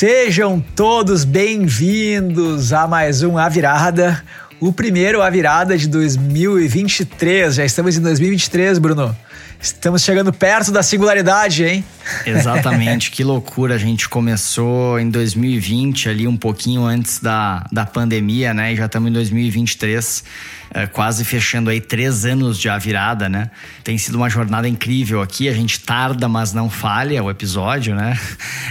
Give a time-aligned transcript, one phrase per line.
[0.00, 4.24] Sejam todos bem-vindos a mais um A Virada,
[4.58, 7.56] o primeiro A Virada de 2023.
[7.56, 9.14] Já estamos em 2023, Bruno.
[9.60, 11.84] Estamos chegando perto da singularidade, hein?
[12.26, 13.74] Exatamente, que loucura.
[13.74, 18.72] A gente começou em 2020, ali um pouquinho antes da, da pandemia, né?
[18.72, 20.24] E já estamos em 2023
[20.72, 23.50] é, quase fechando aí três anos de A Virada, né?
[23.82, 25.48] Tem sido uma jornada incrível aqui.
[25.48, 28.18] A gente tarda, mas não falha o episódio, né?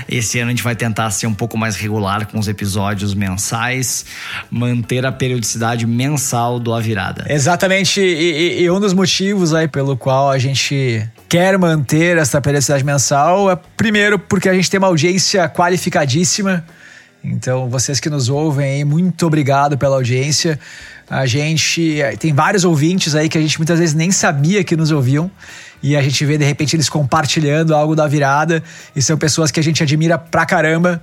[0.08, 4.06] Esse ano a gente vai tentar ser um pouco mais regular com os episódios mensais,
[4.50, 7.26] manter a periodicidade mensal do A Virada.
[7.28, 8.00] Exatamente.
[8.00, 12.84] E, e, e um dos motivos aí pelo qual a gente quer manter essa periodicidade
[12.84, 16.66] mensal é, primeiro, porque a gente tem uma audiência qualificadíssima.
[17.24, 20.60] Então, vocês que nos ouvem, muito obrigado pela audiência.
[21.08, 24.76] A gente eh, tem vários ouvintes aí que a gente muitas vezes nem sabia que
[24.76, 25.30] nos ouviam.
[25.84, 28.64] E a gente vê de repente eles compartilhando algo da virada.
[28.96, 31.02] E são pessoas que a gente admira pra caramba.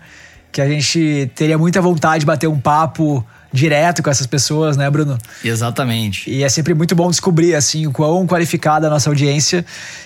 [0.51, 3.25] Que a gente teria muita vontade de bater um papo
[3.57, 5.19] direto com essas pessoas, né, Bruno?
[5.45, 6.31] Exatamente.
[6.31, 9.65] E é sempre muito bom descobrir, assim, o quão qualificada a nossa audiência.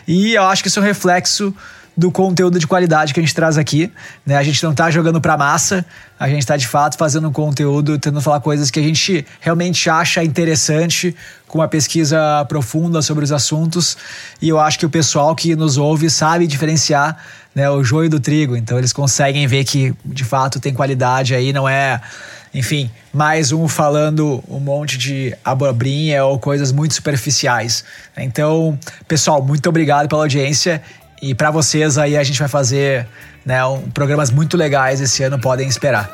[0.09, 1.55] E eu acho que isso é um reflexo
[1.97, 3.93] do conteúdo de qualidade que a gente traz aqui.
[4.25, 4.37] Né?
[4.37, 5.85] A gente não está jogando para massa,
[6.19, 9.91] a gente está de fato fazendo um conteúdo, tentando falar coisas que a gente realmente
[9.91, 11.15] acha interessante,
[11.47, 13.99] com uma pesquisa profunda sobre os assuntos.
[14.41, 17.19] E eu acho que o pessoal que nos ouve sabe diferenciar
[17.55, 18.57] né, o joio do trigo.
[18.57, 22.01] Então eles conseguem ver que de fato tem qualidade aí, não é
[22.53, 27.85] enfim, mais um falando um monte de abobrinha ou coisas muito superficiais.
[28.17, 30.83] Então, pessoal, muito obrigado pela audiência
[31.23, 33.07] e para vocês aí a gente vai fazer
[33.45, 36.11] né, um, programas muito legais esse ano, podem esperar.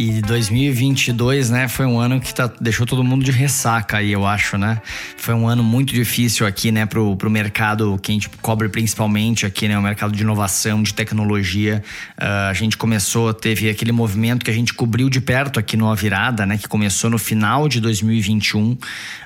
[0.00, 4.26] E 2022, né, foi um ano que tá, deixou todo mundo de ressaca aí, eu
[4.26, 4.80] acho, né?
[5.18, 9.44] Foi um ano muito difícil aqui, né, pro, pro mercado que a gente cobre principalmente
[9.44, 11.84] aqui, né, o mercado de inovação, de tecnologia.
[12.18, 15.86] Uh, a gente começou, teve aquele movimento que a gente cobriu de perto aqui no
[15.90, 18.78] A Virada, né, que começou no final de 2021, uh,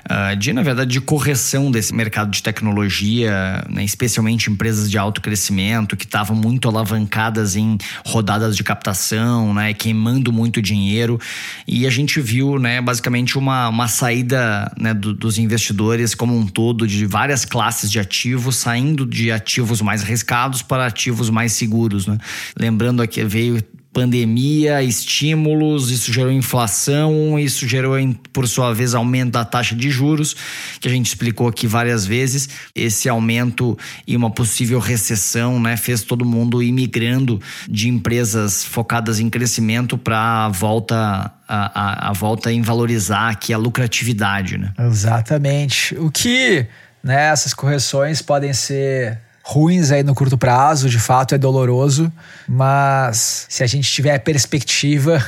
[0.09, 5.21] ah, de, na verdade, de correção desse mercado de tecnologia, né, especialmente empresas de alto
[5.21, 11.19] crescimento, que estavam muito alavancadas em rodadas de captação, né, queimando muito dinheiro
[11.67, 16.47] e a gente viu, né, basicamente uma, uma saída né, do, dos investidores como um
[16.47, 22.07] todo de várias classes de ativos, saindo de ativos mais arriscados para ativos mais seguros,
[22.07, 22.17] né?
[22.57, 23.63] Lembrando aqui veio
[23.95, 27.95] pandemia, estímulos, isso gerou inflação, isso gerou,
[28.33, 30.35] por sua vez, aumento da taxa de juros,
[30.81, 32.49] que a gente explicou aqui várias vezes.
[32.75, 37.39] Esse aumento e uma possível recessão né, fez todo mundo imigrando
[37.69, 43.53] de empresas focadas em crescimento para a volta a, a, a, volta em valorizar aqui
[43.53, 44.73] a lucratividade, né?
[44.77, 45.95] Exatamente.
[45.95, 46.67] O que
[47.01, 52.11] né, essas correções podem ser ruins aí no curto prazo, de fato é doloroso,
[52.47, 55.23] mas se a gente tiver perspectiva,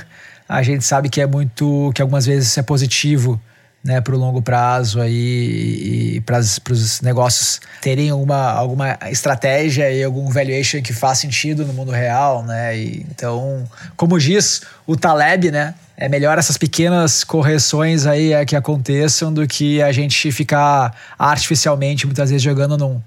[0.50, 3.39] a gente sabe que é muito, que algumas vezes isso é positivo,
[3.83, 10.03] né, para o longo prazo aí e para os negócios terem uma, alguma estratégia e
[10.03, 12.75] algum valuation que faz sentido no mundo real, né?
[12.75, 13.63] E, então,
[13.95, 19.47] como diz o Taleb, né, é melhor essas pequenas correções aí é, que aconteçam do
[19.47, 22.99] que a gente ficar artificialmente muitas vezes jogando num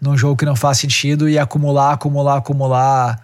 [0.00, 3.20] num jogo que não faz sentido e acumular, acumular, acumular.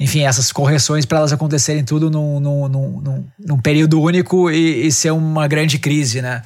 [0.00, 4.90] Enfim, essas correções para elas acontecerem tudo num, num, num, num período único e, e,
[4.90, 6.42] ser uma grande crise, né?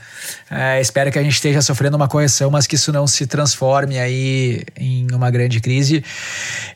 [0.51, 3.99] É, espero que a gente esteja sofrendo uma correção, mas que isso não se transforme
[3.99, 6.05] aí em uma grande crise.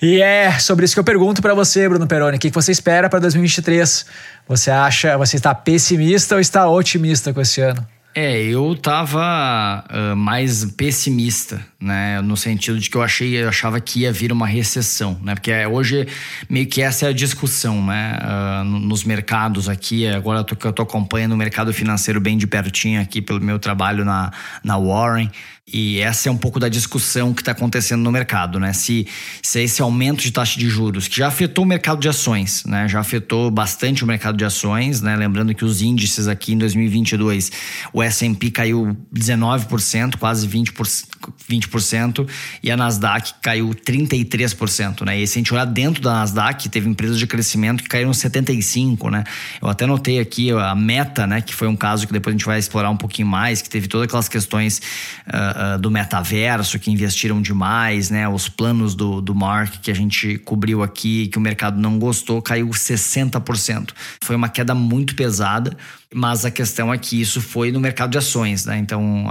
[0.00, 2.38] E é sobre isso que eu pergunto para você, Bruno Peroni.
[2.38, 4.06] O que você espera para 2023?
[4.48, 7.86] Você acha, você está pessimista ou está otimista com esse ano?
[8.12, 12.20] É, eu tava uh, mais pessimista, né?
[12.20, 15.34] No sentido de que eu achei, eu achava que ia vir uma recessão, né?
[15.34, 16.08] Porque é, hoje
[16.48, 18.18] meio que essa é a discussão, né?
[18.20, 23.00] Uh, nos mercados aqui, agora tô, eu tô acompanhando o mercado financeiro bem de pertinho
[23.00, 24.32] aqui pelo meu trabalho na,
[24.64, 25.30] na Warren.
[25.72, 28.72] E essa é um pouco da discussão que está acontecendo no mercado, né?
[28.72, 29.06] Se,
[29.42, 32.88] se esse aumento de taxa de juros, que já afetou o mercado de ações, né?
[32.88, 35.14] Já afetou bastante o mercado de ações, né?
[35.14, 37.52] Lembrando que os índices aqui em 2022,
[37.92, 41.04] o S&P caiu 19%, quase 20%,
[41.48, 42.28] 20%
[42.62, 45.20] e a Nasdaq caiu 33%, né?
[45.20, 49.08] E se a gente olhar dentro da Nasdaq, teve empresas de crescimento que caíram 75%,
[49.10, 49.22] né?
[49.62, 51.40] Eu até notei aqui a Meta, né?
[51.40, 53.86] Que foi um caso que depois a gente vai explorar um pouquinho mais, que teve
[53.86, 54.82] todas aquelas questões...
[55.28, 58.28] Uh, uh, do metaverso que investiram demais, né?
[58.28, 62.40] Os planos do, do Mark que a gente cobriu aqui, que o mercado não gostou,
[62.40, 63.90] caiu 60%.
[64.22, 65.76] Foi uma queda muito pesada.
[66.12, 68.76] Mas a questão é que isso foi no mercado de ações, né?
[68.78, 69.26] Então,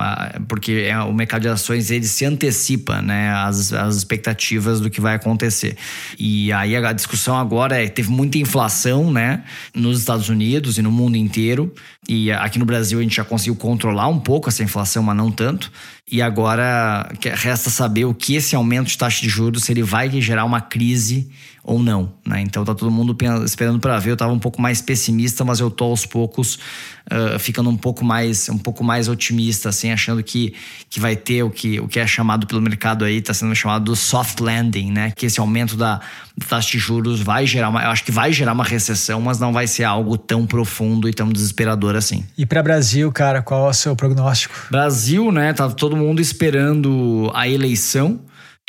[0.48, 3.34] porque é, o mercado de ações ele se antecipa, né?
[3.34, 5.76] As, as expectativas do que vai acontecer.
[6.18, 9.44] E aí a discussão agora é teve muita inflação, né?
[9.76, 11.74] Nos Estados Unidos e no mundo inteiro.
[12.08, 15.30] E aqui no Brasil a gente já conseguiu controlar um pouco essa inflação, mas não
[15.30, 15.70] tanto.
[16.12, 20.10] E agora resta saber o que esse aumento de taxa de juros, se ele vai
[20.22, 21.30] gerar uma crise
[21.70, 22.42] ou não, né?
[22.42, 24.10] Então tá todo mundo esperando para ver.
[24.10, 28.04] Eu tava um pouco mais pessimista, mas eu tô aos poucos uh, ficando um pouco
[28.04, 30.56] mais um pouco mais otimista, assim, achando que,
[30.90, 33.86] que vai ter o que, o que é chamado pelo mercado aí, tá sendo chamado
[33.86, 35.12] do soft landing, né?
[35.12, 36.02] Que esse aumento da,
[36.48, 39.54] taxa de juros vai gerar uma, eu acho que vai gerar uma recessão, mas não
[39.54, 42.26] vai ser algo tão profundo e tão desesperador assim.
[42.36, 44.56] E para Brasil, cara, qual é o seu prognóstico?
[44.72, 45.54] Brasil, né?
[45.54, 48.20] Tá todo mundo esperando a eleição.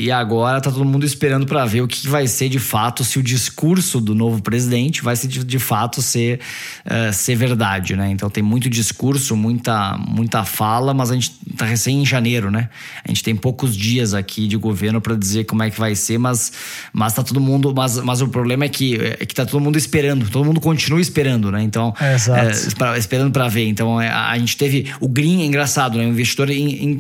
[0.01, 3.19] E agora tá todo mundo esperando para ver o que vai ser de fato, se
[3.19, 6.41] o discurso do novo presidente vai ser de, de fato ser,
[6.87, 8.11] uh, ser verdade, né?
[8.11, 12.71] Então tem muito discurso, muita, muita fala, mas a gente tá recém em janeiro, né?
[13.05, 16.17] A gente tem poucos dias aqui de governo para dizer como é que vai ser,
[16.17, 16.51] mas,
[16.95, 17.75] mas tá todo mundo.
[17.77, 21.01] Mas, mas o problema é que, é que tá todo mundo esperando, todo mundo continua
[21.01, 21.63] esperando, né?
[21.63, 23.67] Então, é, é, pra, esperando para ver.
[23.67, 26.07] Então a, é, a, gente teve o Green, é engraçado, né?
[26.07, 26.49] O investidor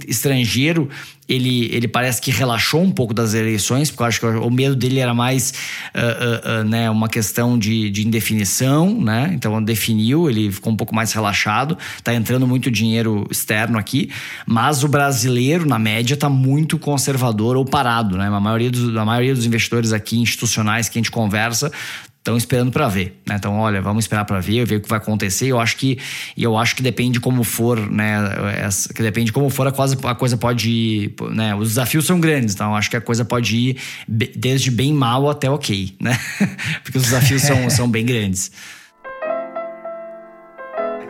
[0.06, 0.90] estrangeiro
[1.30, 4.74] ele, ele parece que relaxou um pouco das eleições, porque eu acho que o medo
[4.74, 5.52] dele era mais
[5.94, 9.30] uh, uh, uh, né, uma questão de, de indefinição, né?
[9.32, 14.10] Então definiu, ele ficou um pouco mais relaxado, tá entrando muito dinheiro externo aqui,
[14.44, 18.26] mas o brasileiro, na média, tá muito conservador ou parado, né?
[18.26, 21.70] A maioria dos, a maioria dos investidores aqui institucionais que a gente conversa
[22.20, 23.36] estão esperando para ver, né?
[23.36, 25.46] Então, olha, vamos esperar para ver, ver o que vai acontecer.
[25.46, 25.98] Eu acho que
[26.36, 28.18] eu acho que depende como for, né?
[28.94, 31.54] Que depende como for a coisa, a coisa pode ir, né?
[31.54, 33.76] Os desafios são grandes, então eu acho que a coisa pode ir
[34.06, 36.18] desde bem mal até ok, né?
[36.84, 38.52] Porque os desafios são, são bem grandes.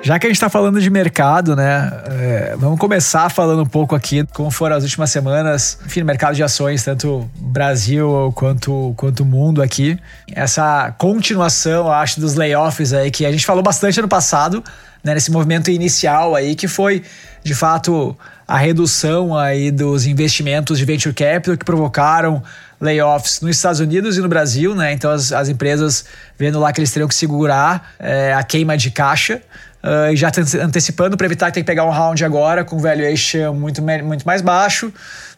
[0.03, 1.93] Já que a gente está falando de mercado, né?
[2.07, 6.43] É, vamos começar falando um pouco aqui como foram as últimas semanas, enfim, mercado de
[6.43, 9.99] ações, tanto Brasil quanto quanto mundo aqui.
[10.33, 14.65] Essa continuação, acho, dos layoffs aí que a gente falou bastante ano passado,
[15.05, 17.03] né, nesse movimento inicial aí que foi,
[17.45, 18.17] de fato,
[18.49, 22.43] a redução aí dos investimentos de venture capital que provocaram
[22.81, 24.95] layoffs nos Estados Unidos e no Brasil, né?
[24.95, 26.07] Então as, as empresas
[26.39, 29.43] vendo lá que eles teriam que segurar é, a queima de caixa
[29.83, 30.31] uh, já
[30.63, 34.43] antecipando para evitar que tenha que pegar um round agora com valuation muito, muito mais
[34.43, 34.93] baixo,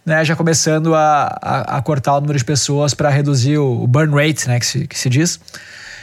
[0.04, 3.86] né, já começando a, a, a cortar o número de pessoas para reduzir o, o,
[3.86, 5.40] burn rate, né, que se, que se diz.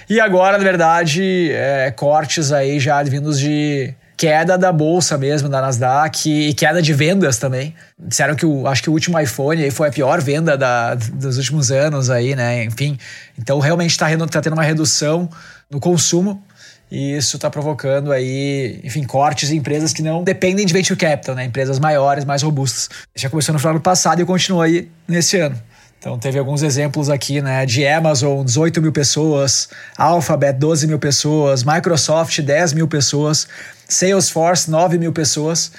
[0.10, 5.62] E agora, na verdade, é, cortes aí já vindos de queda da bolsa mesmo, da
[5.62, 7.74] Nasdaq, e queda de vendas também.
[7.98, 11.38] Disseram que o, acho que o último iPhone aí foi a pior venda da, dos
[11.38, 12.66] últimos anos aí, né?
[12.66, 12.98] Enfim,
[13.38, 15.30] então realmente está tá tendo uma redução
[15.72, 16.44] no consumo
[16.92, 21.36] e isso está provocando aí, enfim, cortes em empresas que não dependem de venture capital,
[21.36, 21.46] né?
[21.46, 22.90] Empresas maiores, mais robustas.
[23.16, 25.62] Já começou no final do passado e continua aí nesse ano.
[26.00, 27.66] Então teve alguns exemplos aqui, né?
[27.66, 33.48] De Amazon, 18 mil pessoas, Alphabet, 12 mil pessoas, Microsoft, 10 mil pessoas,
[33.88, 35.72] Salesforce, 9 mil pessoas.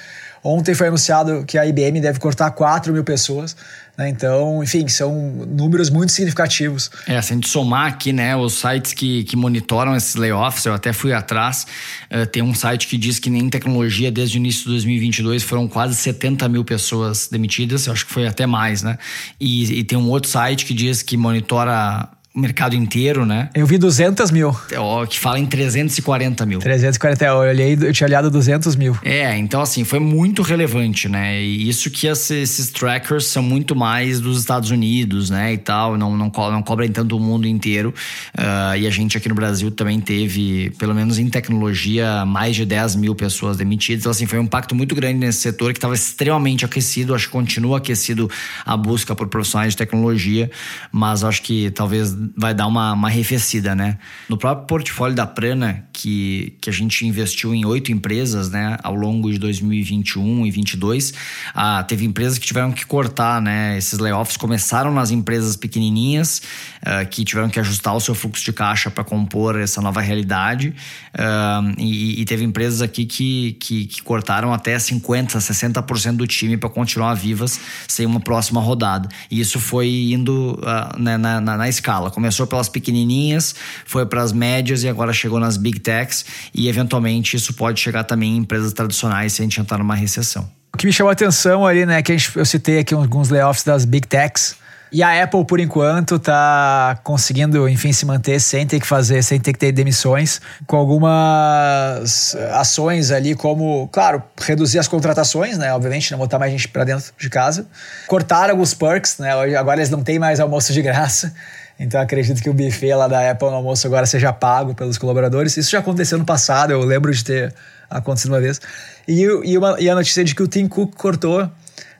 [0.44, 3.56] Ontem foi anunciado que a IBM deve cortar 4 mil pessoas.
[3.96, 4.08] Né?
[4.08, 5.12] Então, enfim, são
[5.46, 6.90] números muito significativos.
[7.06, 10.74] É, se a gente somar aqui, né, os sites que, que monitoram esses layoffs, eu
[10.74, 11.66] até fui atrás,
[12.10, 15.68] uh, tem um site que diz que nem tecnologia, desde o início de 2022, foram
[15.68, 18.98] quase 70 mil pessoas demitidas, eu acho que foi até mais, né?
[19.38, 23.50] E, e tem um outro site que diz que monitora o mercado inteiro, né?
[23.52, 24.56] Eu vi 200 mil.
[24.70, 26.60] É, que fala em 340 mil.
[26.60, 28.96] 340, eu olhei, eu tinha olhado 200 mil.
[29.02, 31.42] É, então assim, foi muito relevante, né?
[31.42, 35.54] E isso que esses trackers são muito mais dos Estados Unidos, né?
[35.54, 37.92] E tal, não, não, co não cobrem tanto o mundo inteiro.
[38.38, 42.64] Uh, e a gente aqui no Brasil também teve, pelo menos em tecnologia, mais de
[42.64, 44.02] 10 mil pessoas demitidas.
[44.02, 47.12] Então, assim, foi um impacto muito grande nesse setor que estava extremamente aquecido.
[47.12, 48.30] Acho que continua aquecido
[48.64, 50.48] a busca por profissionais de tecnologia,
[50.92, 53.98] mas acho que talvez vai dar uma, uma arrefecida, né?
[54.28, 58.94] No próprio portfólio da Prana, que, que a gente investiu em oito empresas, né, ao
[58.94, 61.14] longo de 2021 e 2022,
[61.54, 63.78] ah, teve empresas que tiveram que cortar, né?
[63.78, 66.42] Esses layoffs começaram nas empresas pequenininhas,
[66.82, 70.74] uh, que tiveram que ajustar o seu fluxo de caixa para compor essa nova realidade,
[71.14, 76.56] uh, e, e, teve empresas aqui que, que, que cortaram até 50%, 60% do time
[76.56, 79.08] para continuar vivas sem uma próxima rodada.
[79.30, 83.54] E isso foi indo uh, né, na, na, na escala Ela começou pelas pequenininhas,
[83.86, 88.02] foi para as médias e agora chegou nas big techs e eventualmente isso pode chegar
[88.02, 90.50] também em empresas tradicionais se a gente entrar numa recessão.
[90.74, 93.64] O que me chamou a atenção ali, né, que gente, eu citei aqui alguns layoffs
[93.64, 94.56] das big techs,
[94.92, 99.38] e a Apple, por enquanto, tá conseguindo, enfim, se manter sem ter que fazer, sem
[99.38, 105.72] ter que ter demissões, com algumas ações ali, como, claro, reduzir as contratações, né?
[105.72, 107.68] Obviamente, não botar mais gente para dentro de casa.
[108.08, 109.30] Cortar alguns perks, né?
[109.56, 111.32] Agora eles não têm mais almoço de graça.
[111.80, 115.56] Então acredito que o buffet lá da Apple no almoço agora seja pago pelos colaboradores.
[115.56, 117.54] Isso já aconteceu no passado, eu lembro de ter
[117.88, 118.60] acontecido uma vez.
[119.08, 121.50] E, e, uma, e a notícia de que o Tim Cook cortou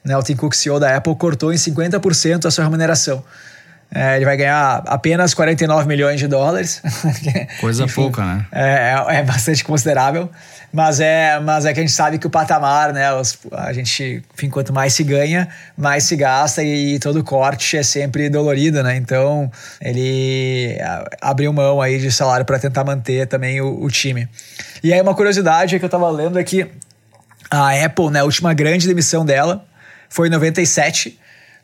[0.04, 3.22] né, o Tim Cook, CEO da Apple, cortou em 50% a sua remuneração.
[3.92, 6.80] É, ele vai ganhar apenas 49 milhões de dólares.
[7.60, 8.46] Coisa Enfim, pouca, né?
[8.52, 10.30] É, é, é, bastante considerável.
[10.72, 13.12] Mas é, mas é que a gente sabe que o patamar, né?
[13.14, 17.76] Os, a gente, enfim, quanto mais se ganha, mais se gasta e, e todo corte
[17.76, 18.96] é sempre dolorido, né?
[18.96, 19.50] Então
[19.80, 20.78] ele
[21.20, 24.28] abriu mão aí de salário para tentar manter também o, o, time.
[24.82, 26.66] E aí uma curiosidade que eu tava lendo é que
[27.50, 29.66] a Apple, né, a última grande demissão dela
[30.08, 31.18] foi em 97,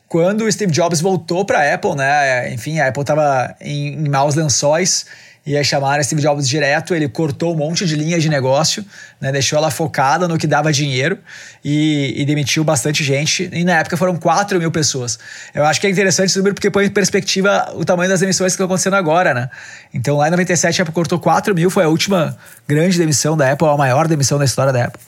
[0.08, 2.52] quando o Steve Jobs voltou para a Apple, né?
[2.52, 5.06] Enfim, a Apple estava em, em maus lençóis
[5.46, 8.84] e aí chamaram Steve Jobs direto, ele cortou um monte de linhas de negócio,
[9.20, 11.18] né, deixou ela focada no que dava dinheiro
[11.64, 13.48] e, e, demitiu bastante gente.
[13.52, 15.18] E na época foram 4 mil pessoas.
[15.54, 18.52] Eu acho que é interessante esse número porque põe em perspectiva o tamanho das demissões
[18.52, 19.48] que estão acontecendo agora, né?
[19.94, 22.36] Então lá em 97 a Apple cortou 4 mil, foi a última
[22.66, 25.00] grande demissão da Apple, a maior demissão da história da Apple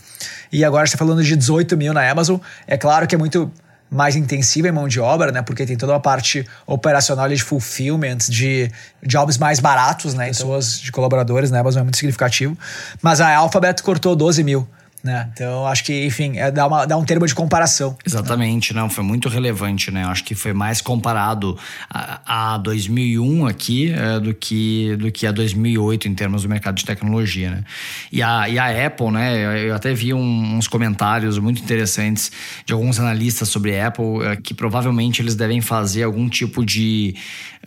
[0.52, 2.38] e agora está falando de 18 mil na Amazon.
[2.66, 3.50] É claro que é muito
[3.90, 5.42] mais intensiva em mão de obra, né?
[5.42, 8.70] Porque tem toda uma parte operacional de fulfillment, de
[9.02, 10.28] jobs mais baratos, né?
[10.28, 12.56] Pessoas de colaboradores na Amazon é muito significativo.
[13.00, 14.68] Mas a Alphabet cortou 12 mil.
[15.02, 15.30] Né?
[15.32, 17.96] Então, acho que, enfim, é, dá, uma, dá um termo de comparação.
[18.04, 18.80] Exatamente, né?
[18.80, 20.04] não, foi muito relevante, né?
[20.04, 21.56] Acho que foi mais comparado
[21.88, 26.74] a, a 2001 aqui é, do, que, do que a 2008 em termos do mercado
[26.74, 27.64] de tecnologia, né?
[28.10, 29.68] E a, e a Apple, né?
[29.68, 32.32] Eu até vi um, uns comentários muito interessantes
[32.66, 37.14] de alguns analistas sobre a Apple é, que provavelmente eles devem fazer algum tipo de,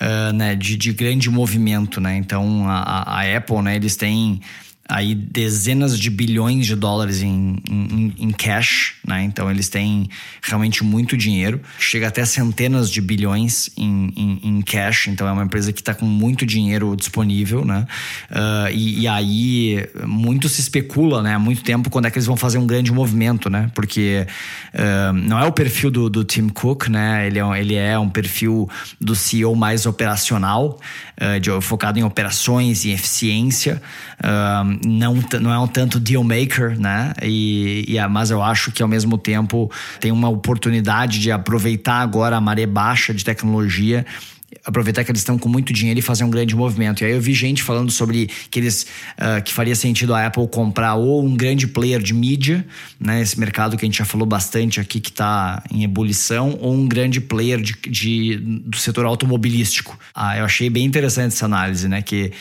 [0.01, 2.17] uh, né, de, de grande movimento, né?
[2.17, 3.77] Então, a, a Apple, né?
[3.77, 4.41] Eles têm
[4.91, 9.23] aí dezenas de bilhões de dólares em, em, em, cash, né?
[9.23, 10.09] Então eles têm
[10.41, 15.07] realmente muito dinheiro, chega até centenas de bilhões em, em, em cash.
[15.07, 17.87] Então é uma empresa que está com muito dinheiro disponível, né?
[18.29, 21.35] Uh, e, e, aí muito se especula, né?
[21.35, 23.71] Há muito tempo quando é que eles vão fazer um grande movimento, né?
[23.73, 24.27] Porque
[24.73, 27.27] uh, não é o perfil do, do Tim Cook, né?
[27.27, 28.69] Ele é, ele é um perfil
[28.99, 30.77] do CEO mais operacional,
[31.15, 33.81] uh, de, focado em operações e eficiência
[34.85, 37.13] não, não é um tanto deal maker, né?
[37.21, 42.37] E, e, mas eu acho que ao mesmo tempo tem uma oportunidade de aproveitar agora
[42.37, 44.05] a maré baixa de tecnologia
[44.65, 47.01] aproveitar que eles estão com muito dinheiro e fazer um grande movimento.
[47.01, 48.85] E aí eu vi gente falando sobre que eles
[49.17, 52.65] uh, que faria sentido a Apple comprar ou um grande player de mídia,
[52.99, 56.73] né, esse mercado que a gente já falou bastante aqui que está em ebulição, ou
[56.73, 59.97] um grande player de, de, do setor automobilístico.
[60.13, 62.31] Ah, eu achei bem interessante essa análise, né, que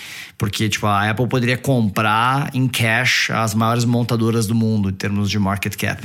[0.41, 5.31] porque tipo a Apple poderia comprar em cash as maiores montadoras do mundo em termos
[5.31, 6.03] de market cap.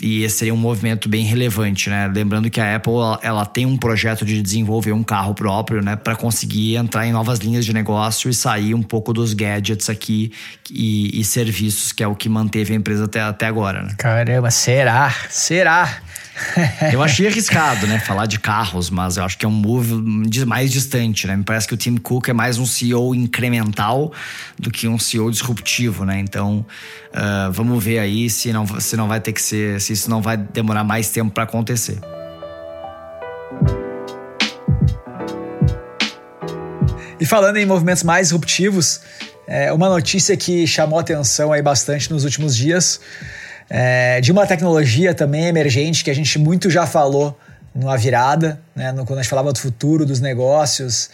[0.00, 2.06] E esse seria um movimento bem relevante, né?
[2.06, 2.92] Lembrando que a Apple
[3.22, 7.12] ela, tem um projeto de desenvolver um carro próprio próprio, né, para conseguir entrar em
[7.12, 10.30] novas linhas de negócio e sair um pouco dos gadgets aqui
[10.70, 13.82] e, e serviços, que é o que manteve a empresa até, até agora.
[13.82, 13.94] Né?
[13.96, 15.10] Caramba, será?
[15.30, 16.02] Será?
[16.92, 19.94] eu achei arriscado, né, falar de carros, mas eu acho que é um move
[20.46, 21.36] mais distante, né?
[21.36, 24.12] Me parece que o Tim Cook é mais um CEO incremental
[24.58, 26.18] do que um CEO disruptivo, né?
[26.18, 26.64] Então,
[27.12, 30.22] uh, vamos ver aí se não, se não vai ter que ser, se isso não
[30.22, 31.98] vai demorar mais tempo para acontecer.
[37.20, 39.00] E falando em movimentos mais disruptivos,
[39.46, 43.00] é, uma notícia que chamou atenção aí bastante nos últimos dias,
[43.70, 47.38] é, de uma tecnologia também emergente que a gente muito já falou
[47.74, 51.10] numa virada, né, no, quando a gente falava do futuro dos negócios,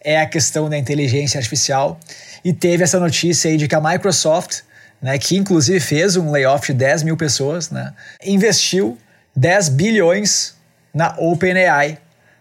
[0.00, 1.98] é a questão da inteligência artificial.
[2.44, 4.60] E teve essa notícia aí de que a Microsoft,
[5.02, 7.92] né, que inclusive fez um layoff de 10 mil pessoas, né,
[8.24, 8.96] investiu
[9.34, 10.54] 10 bilhões
[10.94, 11.98] na OpenAI,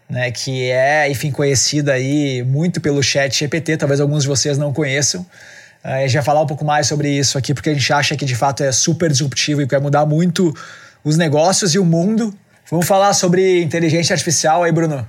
[0.07, 4.71] né, que é, enfim, conhecida aí muito pelo chat GPT, talvez alguns de vocês não
[4.71, 5.25] conheçam.
[5.85, 8.17] Uh, a gente vai falar um pouco mais sobre isso aqui, porque a gente acha
[8.17, 10.51] que de fato é super disruptivo e vai mudar muito
[11.03, 12.33] os negócios e o mundo.
[12.71, 15.07] Vamos falar sobre inteligência artificial aí, Bruno.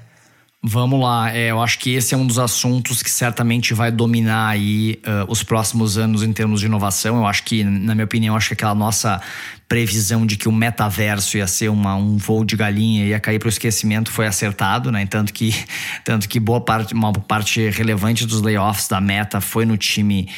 [0.69, 4.49] Vamos lá, é, eu acho que esse é um dos assuntos que certamente vai dominar
[4.49, 7.19] aí uh, os próximos anos em termos de inovação.
[7.19, 9.21] Eu acho que, na minha opinião, acho que aquela nossa
[9.69, 13.47] previsão de que o metaverso ia ser uma, um voo de galinha ia cair para
[13.47, 15.07] o esquecimento foi acertado, né?
[15.07, 15.55] Tanto que,
[16.05, 20.29] tanto que boa parte, uma parte relevante dos layoffs da Meta foi no time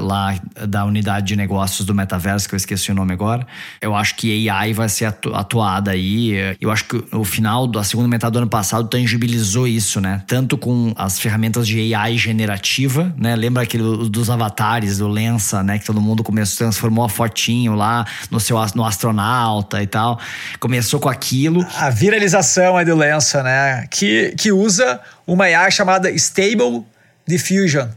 [0.00, 0.34] lá
[0.68, 3.46] da unidade de negócios do metaverso, que eu esqueci o nome agora.
[3.80, 6.56] Eu acho que AI vai ser atu atuada aí.
[6.60, 10.22] Eu acho que o final da segunda metade do ano passado tangibilizou isso, né?
[10.26, 13.34] Tanto com as ferramentas de AI generativa, né?
[13.34, 15.78] Lembra aquele dos avatares, do Lensa, né?
[15.78, 20.18] Que todo mundo começou, transformou a fotinho lá no seu no astronauta e tal.
[20.58, 21.66] Começou com aquilo.
[21.76, 23.86] A viralização aí do Lensa, né?
[23.90, 26.84] Que, que usa uma AI chamada Stable
[27.26, 27.88] Diffusion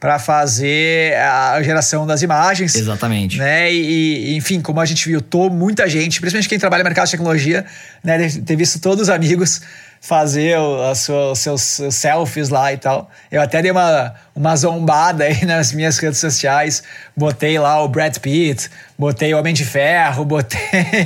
[0.00, 2.74] para fazer a geração das imagens.
[2.74, 3.38] Exatamente.
[3.38, 3.72] Né?
[3.72, 7.12] E, enfim, como a gente viu, tô, muita gente, principalmente quem trabalha no mercado de
[7.12, 7.64] tecnologia,
[8.02, 9.60] né, deve ter visto todos os amigos
[10.00, 13.10] fazer os seus selfies lá e tal.
[13.30, 16.82] Eu até dei uma, uma zombada aí nas minhas redes sociais,
[17.16, 20.58] botei lá o Brad Pitt, botei o Homem de Ferro, botei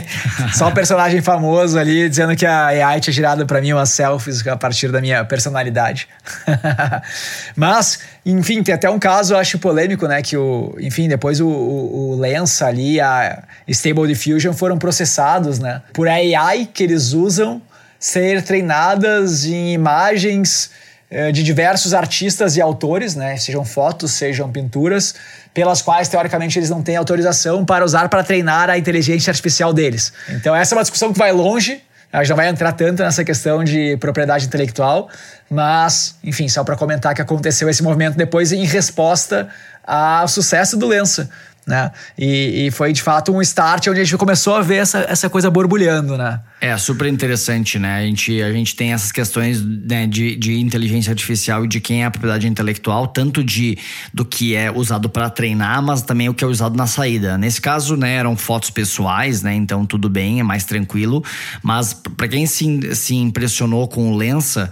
[0.52, 4.46] só um personagem famoso ali dizendo que a AI tinha girado para mim umas selfies
[4.46, 6.06] a partir da minha personalidade.
[7.56, 11.48] Mas, enfim, tem até um caso, eu acho polêmico, né, que o, enfim, depois o,
[11.48, 17.60] o, o Lensa ali, a Stable Diffusion foram processados, né, por AI que eles usam
[18.02, 20.70] ser treinadas em imagens
[21.08, 23.36] eh, de diversos artistas e autores, né?
[23.36, 25.14] Sejam fotos, sejam pinturas,
[25.54, 30.12] pelas quais, teoricamente, eles não têm autorização para usar para treinar a inteligência artificial deles.
[30.30, 31.80] Então, essa é uma discussão que vai longe.
[32.12, 35.08] A gente não vai entrar tanto nessa questão de propriedade intelectual,
[35.48, 39.48] mas, enfim, só para comentar que aconteceu esse movimento depois em resposta
[39.86, 41.30] ao sucesso do Lença.
[41.64, 41.92] Né?
[42.18, 45.30] E, e, foi de fato um start onde a gente começou a ver essa, essa
[45.30, 46.40] coisa borbulhando, né?
[46.60, 47.98] É super interessante, né?
[47.98, 52.02] A gente, a gente tem essas questões né, de, de inteligência artificial e de quem
[52.02, 53.78] é a propriedade intelectual, tanto de
[54.12, 57.38] do que é usado para treinar, mas também o que é usado na saída.
[57.38, 59.54] Nesse caso, né, eram fotos pessoais, né?
[59.54, 61.22] Então tudo bem, é mais tranquilo.
[61.62, 64.68] Mas para quem se, se impressionou com o Lensa,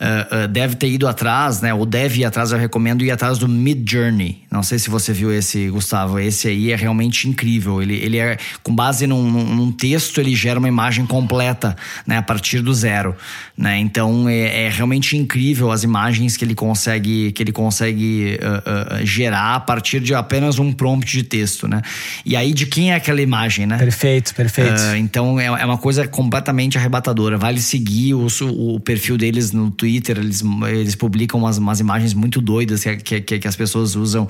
[0.00, 1.72] uh, uh, deve ter ido atrás, né?
[1.72, 4.42] Ou deve ir atrás, eu recomendo ir atrás do Mid Journey.
[4.50, 6.18] Não sei se você viu esse, Gustavo.
[6.18, 7.82] Esse aí é realmente incrível.
[7.82, 12.22] Ele, ele é com base num, num texto, ele gera uma imagem completa né, a
[12.22, 13.16] partir do zero,
[13.56, 13.78] né?
[13.78, 19.56] Então é, é realmente incrível as imagens que ele consegue que ele consegue uh, gerar
[19.56, 21.82] a partir de apenas um prompt de texto, né?
[22.24, 23.78] E aí de quem é aquela imagem, né?
[23.78, 24.80] Perfeito, perfeito.
[24.96, 27.36] Então é, é, uma coisa completamente arrebatadora.
[27.36, 32.40] Vale seguir o, o perfil deles no Twitter, eles, eles publicam umas, umas imagens muito
[32.40, 34.26] doidas que, que, que as pessoas usam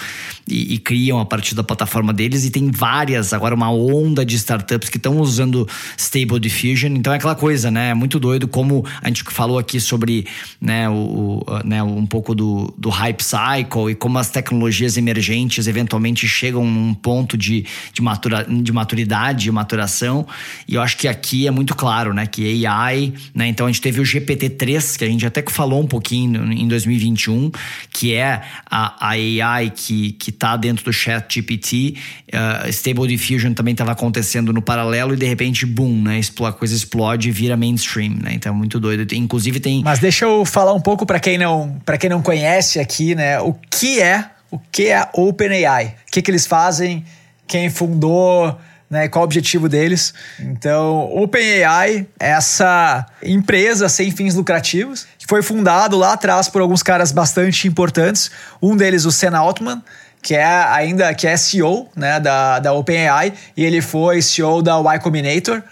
[0.49, 4.37] e, e criam a partir da plataforma deles e tem várias agora uma onda de
[4.37, 7.91] startups que estão usando Stable Diffusion então é aquela coisa, né?
[7.91, 10.27] É muito doido como a gente falou aqui sobre
[10.61, 15.67] né, o, o né, um pouco do, do hype cycle e como as tecnologias emergentes
[15.67, 20.27] eventualmente chegam num ponto de, de, matura, de maturidade, de maturação.
[20.67, 22.27] E eu acho que aqui é muito claro, né?
[22.27, 23.47] Que AI, né?
[23.49, 27.51] Então a gente teve o GPT-3, que a gente até falou um pouquinho em 2021,
[27.91, 31.97] que é a, a AI que, que tá dentro do chat GPT.
[32.33, 36.21] Uh, Stable Diffusion também estava acontecendo no paralelo e de repente, boom, né?
[36.45, 38.33] A coisa explode e vira mainstream, né?
[38.35, 39.13] Então é muito doido.
[39.15, 39.83] Inclusive tem.
[39.83, 43.41] Mas deixa eu falar um pouco para quem não quem não conhece aqui, né?
[43.41, 45.97] O que é o que é OpenAI?
[46.07, 47.05] O que, que eles fazem?
[47.47, 48.57] Quem fundou?
[48.91, 50.13] Né, qual o objetivo deles?
[50.39, 56.83] Então, OpenAI é essa empresa sem fins lucrativos que foi fundado lá atrás por alguns
[56.83, 58.31] caras bastante importantes.
[58.63, 59.83] Um deles, o Sam Altman,
[60.23, 64.79] que é ainda que é CEO né, da, da OpenAI, e ele foi CEO da
[64.79, 65.63] Y Combinator.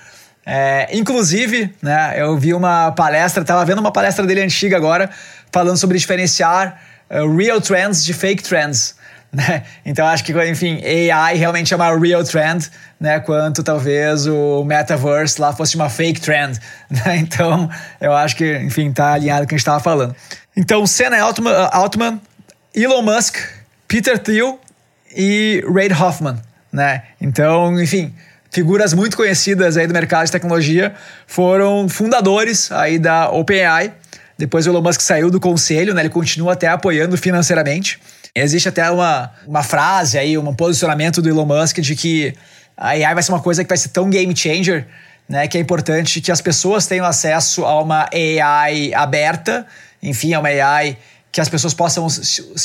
[0.45, 5.09] É, inclusive, né, eu vi uma palestra, estava vendo uma palestra dele antiga agora,
[5.53, 8.97] falando sobre diferenciar uh, real trends de fake trends.
[9.35, 9.63] Né?
[9.83, 10.79] Então acho que, enfim,
[11.11, 13.19] AI realmente é uma real trend, né?
[13.19, 16.59] Quanto talvez o metaverse lá fosse uma fake trend.
[16.91, 17.17] Né?
[17.17, 20.15] Então eu acho que, enfim, tá alinhado com o que a gente estava falando.
[20.55, 22.21] Então, Senna Altman, Altman,
[22.75, 23.39] Elon Musk,
[23.89, 24.61] Peter Thiel
[25.17, 26.37] e Reid Hoffman,
[26.71, 27.03] né?
[27.19, 28.15] Então, enfim,
[28.51, 30.95] figuras muito conhecidas aí do mercado de tecnologia,
[31.27, 33.95] foram fundadores aí da OpenAI.
[34.37, 36.03] Depois o Elon Musk saiu do conselho, né?
[36.03, 37.99] Ele continua até apoiando financeiramente.
[38.35, 42.35] Existe até uma, uma frase aí, um posicionamento do Elon Musk de que
[42.77, 44.87] a AI vai ser uma coisa que vai ser tão game changer,
[45.29, 45.47] né?
[45.47, 49.67] Que é importante que as pessoas tenham acesso a uma AI aberta,
[50.03, 50.97] enfim, a uma AI
[51.31, 52.07] que as pessoas possam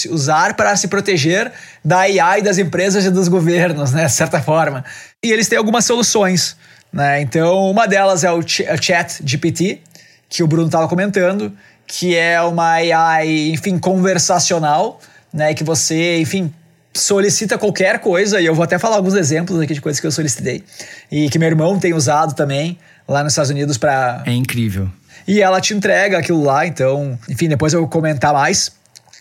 [0.09, 1.51] usar para se proteger
[1.83, 4.83] da AI das empresas e dos governos, né, de certa forma.
[5.23, 6.57] E eles têm algumas soluções,
[6.91, 7.21] né?
[7.21, 9.81] Então, uma delas é o Chat GPT,
[10.29, 11.51] que o Bruno estava comentando,
[11.85, 14.99] que é uma AI, enfim, conversacional,
[15.33, 15.53] né?
[15.53, 16.53] Que você, enfim,
[16.93, 20.11] solicita qualquer coisa, e eu vou até falar alguns exemplos aqui de coisas que eu
[20.11, 20.63] solicitei,
[21.11, 24.23] e que meu irmão tem usado também lá nos Estados Unidos para.
[24.25, 24.89] É incrível.
[25.27, 28.71] E ela te entrega aquilo lá, então, enfim, depois eu vou comentar mais.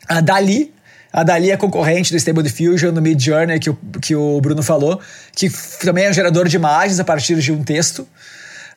[0.09, 0.73] A Dali,
[1.13, 4.63] a Dali é concorrente do Stable Diffusion, do Mid Journey, que o, que o Bruno
[4.63, 5.01] falou,
[5.35, 5.51] que
[5.83, 8.07] também é um gerador de imagens a partir de um texto.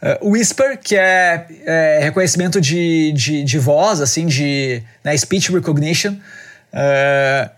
[0.02, 6.16] Uh, Whisper, que é, é reconhecimento de, de, de, voz, assim, de né, speech recognition.
[6.74, 7.50] Uh,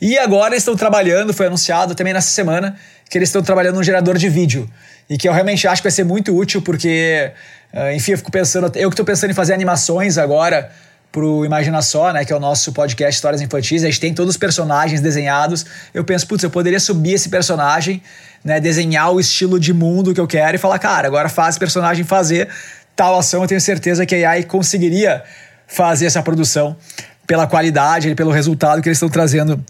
[0.00, 2.76] e agora estão trabalhando, foi anunciado também nessa semana,
[3.08, 4.68] que eles estão trabalhando num gerador de vídeo.
[5.08, 7.32] E que eu realmente acho que vai ser muito útil, porque,
[7.74, 10.70] uh, enfim, eu fico pensando, eu que estou pensando em fazer animações agora
[11.12, 14.34] pro Imagina Só, né, que é o nosso podcast Histórias Infantis, a gente tem todos
[14.34, 15.66] os personagens desenhados.
[15.92, 18.00] Eu penso, putz, eu poderia subir esse personagem,
[18.44, 21.58] né, desenhar o estilo de mundo que eu quero e falar, cara, agora faz esse
[21.58, 22.48] personagem fazer
[22.94, 25.22] tal ação, eu tenho certeza que a AI conseguiria
[25.66, 26.76] fazer essa produção
[27.30, 29.64] pela qualidade pelo resultado que eles estão trazendo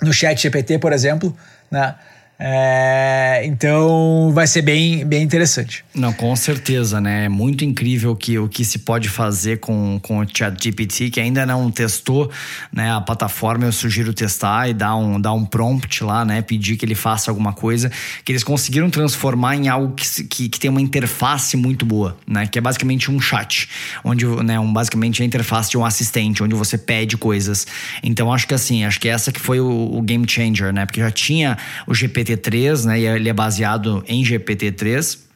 [0.00, 1.36] no chat GPT, por exemplo,
[1.68, 1.96] né?
[2.44, 5.84] É, então vai ser bem, bem interessante.
[5.94, 7.26] Não, com certeza, né?
[7.26, 11.46] É muito incrível que, o que se pode fazer com, com o ChatGPT, que ainda
[11.46, 12.28] não testou
[12.72, 13.66] né, a plataforma.
[13.66, 16.42] Eu sugiro testar e dar um, dar um prompt lá, né?
[16.42, 17.92] Pedir que ele faça alguma coisa.
[18.24, 22.48] Que eles conseguiram transformar em algo que, que, que tem uma interface muito boa, né?
[22.48, 23.68] Que é basicamente um chat,
[24.02, 27.68] onde, né, um, basicamente a interface de um assistente, onde você pede coisas.
[28.02, 30.84] Então acho que assim, acho que essa que foi o, o game changer, né?
[30.84, 33.00] Porque já tinha o GPT GPT-3, né?
[33.00, 35.31] E ele é baseado em GPT-3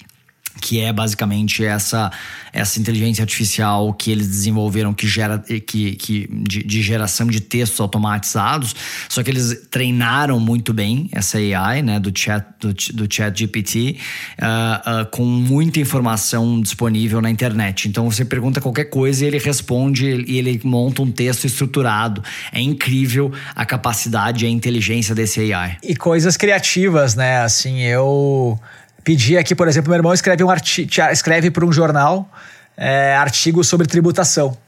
[0.61, 2.11] que é basicamente essa
[2.53, 7.79] essa inteligência artificial que eles desenvolveram que gera que, que de, de, geração de textos
[7.81, 8.75] automatizados.
[9.11, 13.97] Só que eles treinaram muito bem essa AI né do chat do, do chat GPT
[14.39, 17.89] uh, uh, com muita informação disponível na internet.
[17.89, 22.23] Então você pergunta qualquer coisa e ele responde e ele monta um texto estruturado.
[22.53, 27.41] É incrível a capacidade e a inteligência desse AI e coisas criativas né?
[27.41, 28.59] Assim eu
[29.07, 32.29] pedir aqui, por exemplo, meu irmão escreve um artigo, escreve para um jornal
[32.77, 34.59] é, artigo sobre tributação.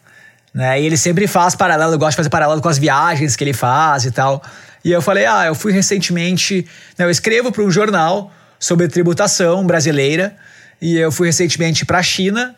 [0.55, 0.81] Né?
[0.81, 4.05] E ele sempre faz paralelo, gosta de fazer paralelo com as viagens que ele faz
[4.05, 4.41] e tal.
[4.85, 6.65] E eu falei, ah, eu fui recentemente,
[6.97, 10.37] né, eu escrevo para um jornal sobre tributação brasileira
[10.81, 12.55] e eu fui recentemente para a China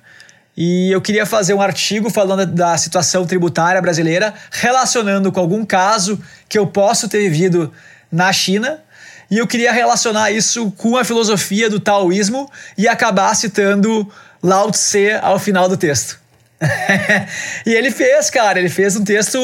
[0.55, 6.21] e eu queria fazer um artigo falando da situação tributária brasileira, relacionando com algum caso
[6.47, 7.73] que eu posso ter vivido
[8.13, 8.81] na China
[9.31, 14.11] e eu queria relacionar isso com a filosofia do taoísmo e acabar citando
[14.43, 16.19] Lao Tse ao final do texto.
[17.65, 19.39] e ele fez, cara, ele fez um texto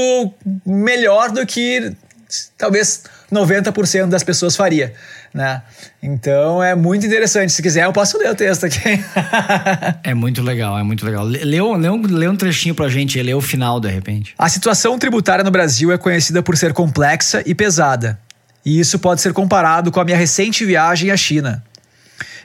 [0.67, 1.93] melhor do que
[2.59, 4.93] talvez 90% das pessoas faria,
[5.33, 5.63] né?
[6.03, 7.53] Então é muito interessante.
[7.53, 8.81] Se quiser, eu posso ler o texto aqui.
[10.03, 11.25] é muito legal, é muito legal.
[11.25, 14.35] Lê, lê, um, lê um trechinho pra gente, lê o final de repente.
[14.37, 18.19] A situação tributária no Brasil é conhecida por ser complexa e pesada
[18.67, 21.63] e isso pode ser comparado com a minha recente viagem à China.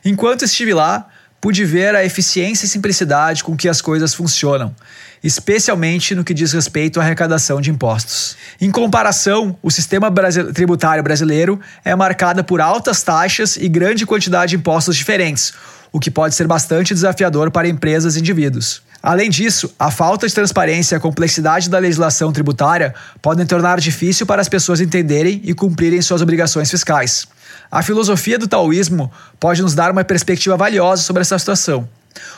[0.06, 1.08] Enquanto estive lá,
[1.42, 4.76] pude ver a eficiência e simplicidade com que as coisas funcionam,
[5.24, 8.38] especialmente no que diz respeito à arrecadação de impostos.
[8.62, 10.14] Em comparação, o sistema
[10.54, 15.54] tributário brasileiro é marcado por altas taxas e grande quantidade de impostos diferentes,
[15.92, 18.84] o que pode ser bastante desafiador para empresas e indivíduos.
[19.02, 24.26] Além disso, a falta de transparência e a complexidade da legislação tributária podem tornar difícil
[24.26, 27.28] para as pessoas entenderem e cumprirem suas obrigações fiscais.
[27.72, 31.90] A filosofia do taoísmo pode nos dar uma perspectiva valiosa sobre essa situação.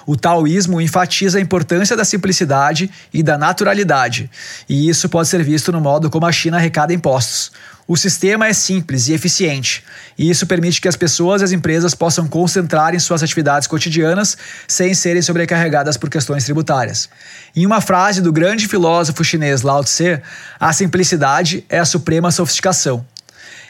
[0.05, 4.29] O taoísmo enfatiza a importância da simplicidade e da naturalidade,
[4.69, 7.51] e isso pode ser visto no modo como a China arrecada impostos.
[7.85, 9.83] O sistema é simples e eficiente,
[10.17, 14.37] e isso permite que as pessoas e as empresas possam concentrar em suas atividades cotidianas
[14.65, 17.09] sem serem sobrecarregadas por questões tributárias.
[17.53, 20.21] Em uma frase do grande filósofo chinês Lao Tse,
[20.57, 23.05] a simplicidade é a suprema sofisticação.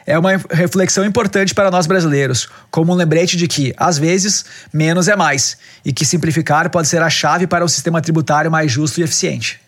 [0.05, 5.07] É uma reflexão importante para nós brasileiros, como um lembrete de que, às vezes, menos
[5.07, 8.99] é mais, e que simplificar pode ser a chave para um sistema tributário mais justo
[8.99, 9.59] e eficiente.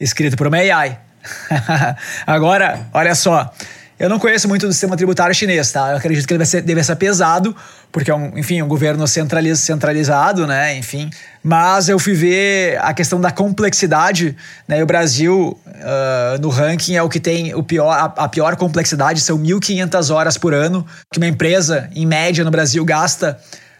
[0.00, 1.05] Escrito por uma AI.
[2.26, 3.52] Agora, olha só.
[3.98, 5.92] Eu não conheço muito do sistema tributário chinês, tá?
[5.92, 7.56] Eu acredito que ele deve ser, deve ser pesado,
[7.90, 10.76] porque é um, enfim, um governo centraliz, centralizado, né?
[10.76, 11.08] Enfim.
[11.42, 14.36] Mas eu fui ver a questão da complexidade,
[14.68, 14.80] né?
[14.80, 18.54] E o Brasil, uh, no ranking, é o que tem o pior, a, a pior
[18.56, 23.38] complexidade, são 1.500 horas por ano, que uma empresa, em média, no Brasil, gasta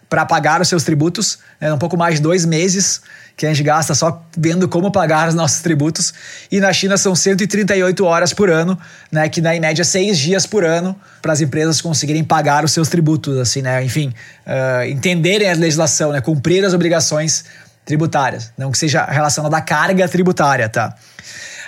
[0.08, 1.72] para pagar os seus tributos, né?
[1.74, 3.02] um pouco mais de dois meses
[3.36, 6.14] que a gente gasta só vendo como pagar os nossos tributos.
[6.50, 8.78] E na China são 138 horas por ano,
[9.12, 12.72] né, que dá em média seis dias por ano para as empresas conseguirem pagar os
[12.72, 14.14] seus tributos, assim, né, enfim,
[14.46, 17.44] uh, entenderem a legislação, né, cumprir as obrigações
[17.84, 20.94] tributárias, não que seja relacionada à carga tributária, tá?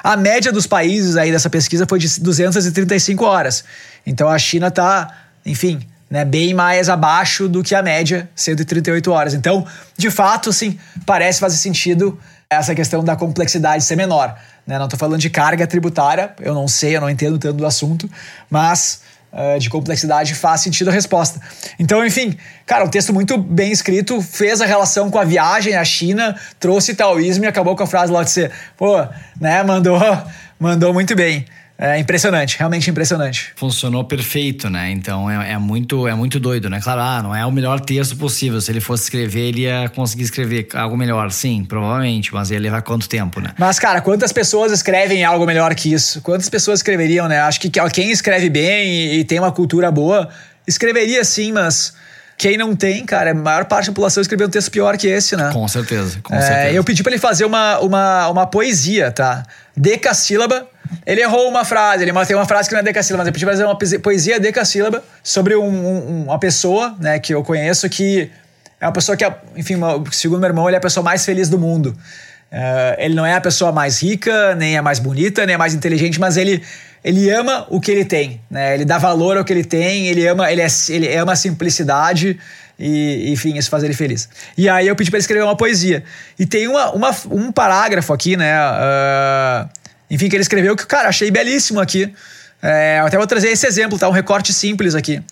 [0.02, 3.64] A média dos países aí dessa pesquisa foi de 235 horas.
[4.07, 5.12] Então a China está,
[5.44, 9.35] enfim, né, bem mais abaixo do que a média, 138 horas.
[9.35, 9.66] Então,
[9.97, 12.18] de fato, assim, parece fazer sentido
[12.51, 14.38] essa questão da complexidade ser menor.
[14.66, 14.79] Né?
[14.79, 18.09] Não estou falando de carga tributária, eu não sei, eu não entendo tanto do assunto,
[18.49, 21.40] mas uh, de complexidade faz sentido a resposta.
[21.79, 25.85] Então, enfim, cara, um texto muito bem escrito, fez a relação com a viagem à
[25.85, 28.97] China, trouxe taoísmo e acabou com a frase lá de ser, pô,
[29.38, 29.99] né, mandou,
[30.59, 31.44] mandou muito bem.
[31.81, 33.53] É impressionante, realmente impressionante.
[33.55, 34.91] Funcionou perfeito, né?
[34.91, 36.81] Então é, é, muito, é muito doido, né?
[36.83, 38.61] Claro, ah, não é o melhor texto possível.
[38.61, 41.31] Se ele fosse escrever, ele ia conseguir escrever algo melhor.
[41.31, 43.53] Sim, provavelmente, mas ia levar quanto tempo, né?
[43.57, 46.21] Mas, cara, quantas pessoas escrevem algo melhor que isso?
[46.21, 47.38] Quantas pessoas escreveriam, né?
[47.38, 50.29] Acho que quem escreve bem e, e tem uma cultura boa,
[50.67, 51.95] escreveria sim, mas.
[52.38, 55.37] Quem não tem, cara, a maior parte da população escreveu um texto pior que esse,
[55.37, 55.51] né?
[55.53, 56.70] Com certeza, com é, certeza.
[56.70, 59.42] Eu pedi para ele fazer uma, uma, uma poesia, tá?
[59.77, 60.66] Decassílaba
[61.05, 63.44] ele errou uma frase, ele tem uma frase que não é decassílaba, mas eu pedi
[63.44, 68.31] fazer uma poesia decassílaba sobre um, um, uma pessoa, né, que eu conheço que
[68.81, 69.24] é uma pessoa que,
[69.57, 69.74] enfim,
[70.12, 71.96] segundo meu irmão, ele é a pessoa mais feliz do mundo.
[72.51, 75.74] Uh, ele não é a pessoa mais rica, nem é mais bonita, nem é mais
[75.74, 76.62] inteligente, mas ele,
[77.05, 78.75] ele ama o que ele tem, né?
[78.75, 82.39] Ele dá valor ao que ele tem, ele ama, ele, é, ele ama a simplicidade
[82.79, 84.29] e, enfim, isso faz ele feliz.
[84.57, 86.05] E aí eu pedi para ele escrever uma poesia.
[86.39, 88.55] E tem uma, uma um parágrafo aqui, né?
[88.61, 89.69] Uh,
[90.11, 92.13] enfim, que ele escreveu que, cara, achei belíssimo aqui.
[92.63, 94.09] É, até vou trazer esse exemplo, tá?
[94.09, 95.23] Um recorte simples aqui.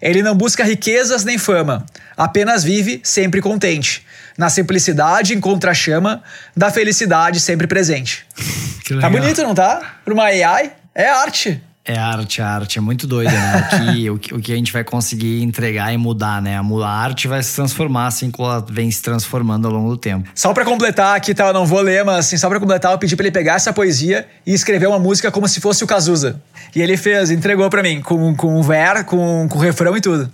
[0.00, 4.04] Ele não busca riquezas nem fama, apenas vive sempre contente.
[4.36, 6.22] Na simplicidade encontra a chama
[6.56, 8.26] da felicidade sempre presente.
[9.00, 9.98] tá bonito, não tá?
[10.04, 11.60] Para uma AI, é arte.
[11.86, 13.68] É arte, a arte é muito doida, né?
[14.10, 16.56] o, que, o, que a gente vai conseguir entregar e mudar, né?
[16.56, 20.26] A arte vai se transformar assim como ela vem se transformando ao longo do tempo.
[20.34, 21.48] Só para completar aqui, tá?
[21.48, 23.70] Eu não vou ler, mas assim, só para completar, eu pedi para ele pegar essa
[23.70, 26.40] poesia e escrever uma música como se fosse o Cazuza.
[26.74, 30.00] E ele fez, entregou para mim, com, com o ver, com, com o refrão e
[30.00, 30.32] tudo.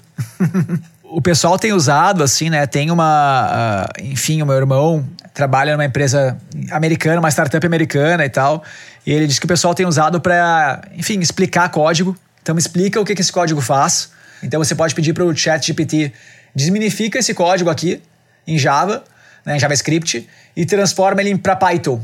[1.03, 2.65] o pessoal tem usado, assim, né?
[2.65, 3.89] Tem uma.
[3.99, 6.37] Uh, enfim, o meu irmão trabalha numa empresa
[6.71, 8.63] americana, uma startup americana e tal.
[9.07, 12.17] E ele disse que o pessoal tem usado para, enfim, explicar código.
[12.43, 14.11] Então, explica o que, que esse código faz.
[14.43, 16.13] Então, você pode pedir para o ChatGPT
[16.55, 18.03] desminifica esse código aqui
[18.47, 19.05] em Java,
[19.45, 22.01] né, em JavaScript, e transforma ele para Python.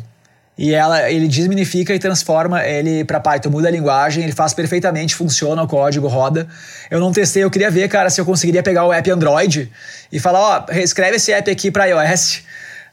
[0.59, 5.15] E ela, ele desminifica e transforma ele para Python, muda a linguagem, ele faz perfeitamente,
[5.15, 6.49] funciona o código, roda.
[6.91, 9.71] Eu não testei, eu queria ver, cara, se eu conseguiria pegar o app Android
[10.11, 12.43] e falar, ó, oh, escreve esse app aqui para iOS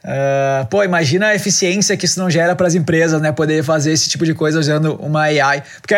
[0.04, 3.32] Uh, pô, imagina a eficiência que isso não gera para as empresas, né?
[3.32, 5.62] Poder fazer esse tipo de coisa usando uma AI.
[5.80, 5.94] Porque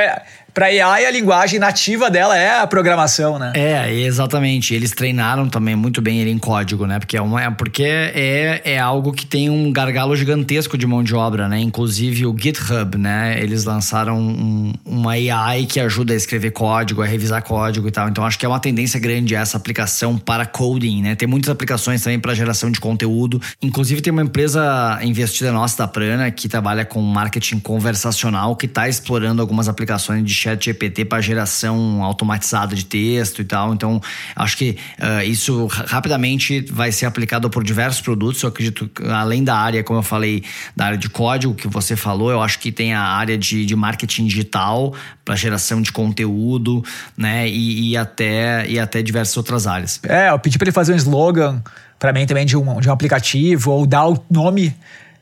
[0.57, 3.53] para AI a linguagem nativa dela é a programação, né?
[3.55, 4.73] É, exatamente.
[4.73, 6.99] Eles treinaram também muito bem ele em código, né?
[6.99, 11.05] Porque é, uma, é porque é, é algo que tem um gargalo gigantesco de mão
[11.05, 11.61] de obra, né?
[11.61, 13.39] Inclusive o GitHub, né?
[13.39, 18.09] Eles lançaram um, uma AI que ajuda a escrever código, a revisar código e tal.
[18.09, 21.15] Então acho que é uma tendência grande essa aplicação para coding, né?
[21.15, 23.43] Tem muitas aplicações também para geração de conteúdo.
[23.61, 28.89] Inclusive tem uma empresa investida nossa da Prana que trabalha com marketing conversacional que está
[28.89, 33.75] explorando algumas aplicações de chat GPT para geração automatizada de texto e tal.
[33.75, 34.01] Então,
[34.35, 38.43] acho que uh, isso rapidamente vai ser aplicado por diversos produtos.
[38.43, 42.31] Eu acredito, além da área, como eu falei, da área de código que você falou,
[42.31, 46.85] eu acho que tem a área de, de marketing digital para geração de conteúdo,
[47.17, 47.49] né?
[47.49, 50.01] E, e, até, e até diversas outras áreas.
[50.05, 51.63] É, eu pedi para ele fazer um slogan
[51.99, 54.75] para mim também de um, de um aplicativo ou dar o nome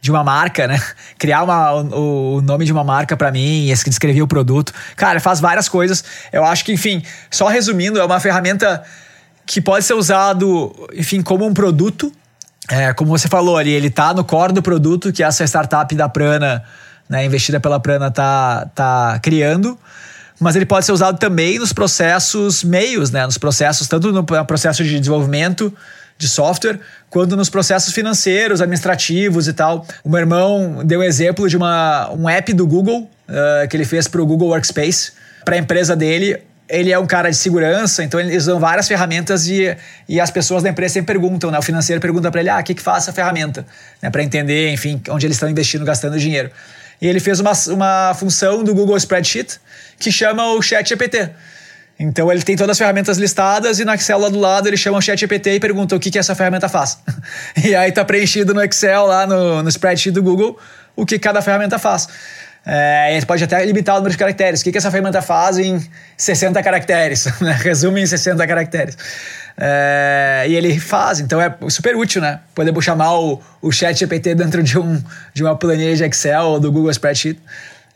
[0.05, 0.79] de uma marca, né?
[1.19, 4.71] Criar uma, o, o nome de uma marca para mim, descrevia o produto.
[4.97, 6.05] Cara, faz várias coisas.
[6.31, 8.83] Eu acho que, enfim, só resumindo, é uma ferramenta
[9.47, 12.13] que pode ser usado, enfim, como um produto.
[12.69, 16.07] É, como você falou ali, ele tá no core do produto que essa startup da
[16.07, 16.63] Prana,
[17.09, 19.79] né, investida pela Prana, tá, tá criando
[20.41, 23.25] mas ele pode ser usado também nos processos meios, né?
[23.25, 25.73] Nos processos, tanto no processo de desenvolvimento
[26.17, 26.79] de software,
[27.11, 29.87] quanto nos processos financeiros, administrativos e tal.
[30.03, 34.07] O meu irmão deu exemplo de uma, um app do Google uh, que ele fez
[34.09, 35.13] para o Google Workspace,
[35.45, 36.39] para a empresa dele.
[36.69, 39.77] Ele é um cara de segurança, então eles usam várias ferramentas e,
[40.09, 41.59] e as pessoas da empresa sempre perguntam, né?
[41.59, 43.67] O financeiro pergunta para ele, ah, o que, que faz essa ferramenta?
[44.01, 44.09] Né?
[44.09, 46.51] Para entender, enfim, onde eles estão investindo, gastando dinheiro.
[47.03, 49.61] E ele fez uma, uma função do Google Spreadsheet
[49.99, 51.31] que chama o Chat GPT.
[51.99, 55.01] Então ele tem todas as ferramentas listadas e na lá do lado ele chama o
[55.01, 56.99] chat GPT e pergunta o que, que essa ferramenta faz.
[57.65, 60.59] e aí tá preenchido no Excel lá no, no spreadsheet do Google
[60.97, 62.09] o que cada ferramenta faz.
[62.67, 64.61] É, gente pode até limitar o número de caracteres.
[64.61, 65.85] O que, que essa ferramenta faz em
[66.17, 67.27] 60 caracteres?
[67.41, 67.53] Né?
[67.63, 68.97] Resume em 60 caracteres.
[69.57, 72.41] É, e ele faz, então é super útil, né?
[72.55, 75.01] Poder chamar o, o chat GPT dentro de, um,
[75.33, 77.39] de uma planilha de Excel ou do Google Spreadsheet.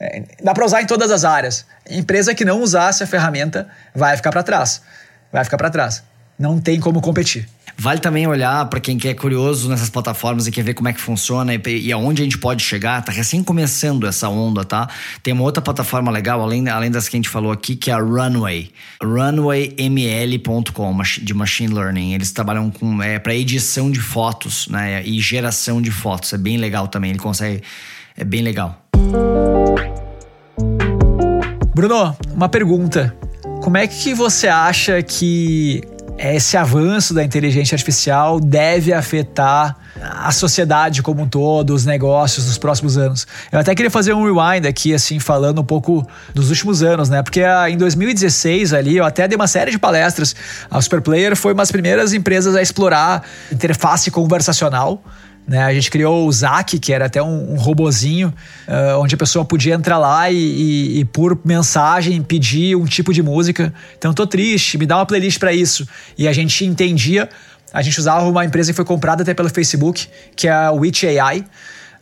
[0.00, 1.66] É, dá para usar em todas as áreas.
[1.88, 4.82] Empresa que não usar essa ferramenta vai ficar para trás.
[5.32, 6.02] Vai ficar para trás.
[6.38, 7.48] Não tem como competir.
[7.80, 11.00] Vale também olhar para quem quer curioso nessas plataformas e quer ver como é que
[11.00, 13.04] funciona e, e aonde a gente pode chegar.
[13.04, 14.88] Tá recém começando essa onda, tá?
[15.22, 17.94] Tem uma outra plataforma legal, além, além das que a gente falou aqui, que é
[17.94, 18.72] a Runway.
[19.00, 22.14] RunwayML.com, de Machine Learning.
[22.14, 26.32] Eles trabalham com é, para edição de fotos né, e geração de fotos.
[26.32, 27.10] É bem legal também.
[27.10, 27.62] Ele consegue.
[28.20, 28.76] É bem legal.
[31.72, 33.14] Bruno, uma pergunta.
[33.62, 35.80] Como é que você acha que
[36.18, 42.58] esse avanço da inteligência artificial deve afetar a sociedade como um todo, os negócios nos
[42.58, 43.24] próximos anos.
[43.52, 46.04] Eu até queria fazer um rewind aqui, assim, falando um pouco
[46.34, 47.22] dos últimos anos, né?
[47.22, 50.34] Porque ah, em 2016 ali, eu até dei uma série de palestras.
[50.68, 55.00] A Superplayer foi uma das primeiras empresas a explorar interface conversacional
[55.48, 55.64] né?
[55.64, 58.28] A gente criou o Zack, que era até um, um robozinho,
[58.68, 63.14] uh, onde a pessoa podia entrar lá e, e, e, por mensagem pedir um tipo
[63.14, 63.72] de música.
[63.96, 65.88] Então, tô triste, me dá uma playlist para isso.
[66.18, 67.30] E a gente entendia,
[67.72, 70.06] a gente usava uma empresa que foi comprada até pelo Facebook,
[70.36, 71.46] que é a Witch AI.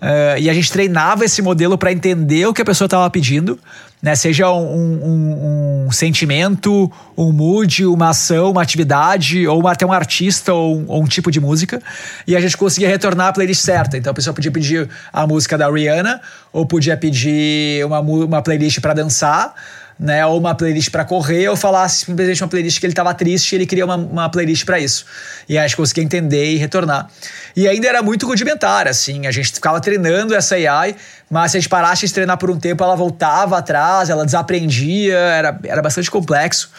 [0.00, 3.58] Uh, e a gente treinava esse modelo para entender o que a pessoa estava pedindo,
[4.02, 4.14] né?
[4.14, 10.52] Seja um, um, um, sentimento, um mood, uma ação, uma atividade, ou até um artista
[10.52, 11.80] ou um, ou um, tipo de música.
[12.26, 13.96] E a gente conseguia retornar a playlist certa.
[13.96, 16.20] Então a pessoa podia pedir a música da Rihanna,
[16.52, 19.54] ou podia pedir uma, uma playlist para dançar
[19.98, 23.52] né, ou uma playlist para correr, ou falasse simplesmente uma playlist que ele estava triste
[23.52, 25.06] e ele queria uma, uma playlist para isso.
[25.48, 27.08] E aí a gente conseguia entender e retornar.
[27.54, 30.94] E ainda era muito rudimentar, assim, a gente ficava treinando essa AI,
[31.30, 35.16] mas se a gente parasse de treinar por um tempo, ela voltava atrás, ela desaprendia,
[35.16, 36.70] era, era bastante complexo.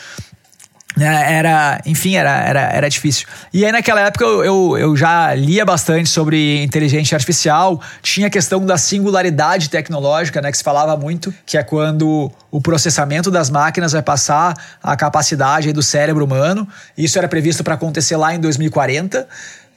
[0.97, 3.27] Né, era, enfim, era, era, era difícil.
[3.53, 7.79] E aí, naquela época, eu, eu, eu, já lia bastante sobre inteligência artificial.
[8.01, 12.59] Tinha a questão da singularidade tecnológica, né, que se falava muito, que é quando o
[12.59, 16.67] processamento das máquinas vai passar a capacidade do cérebro humano.
[16.97, 19.27] Isso era previsto para acontecer lá em 2040.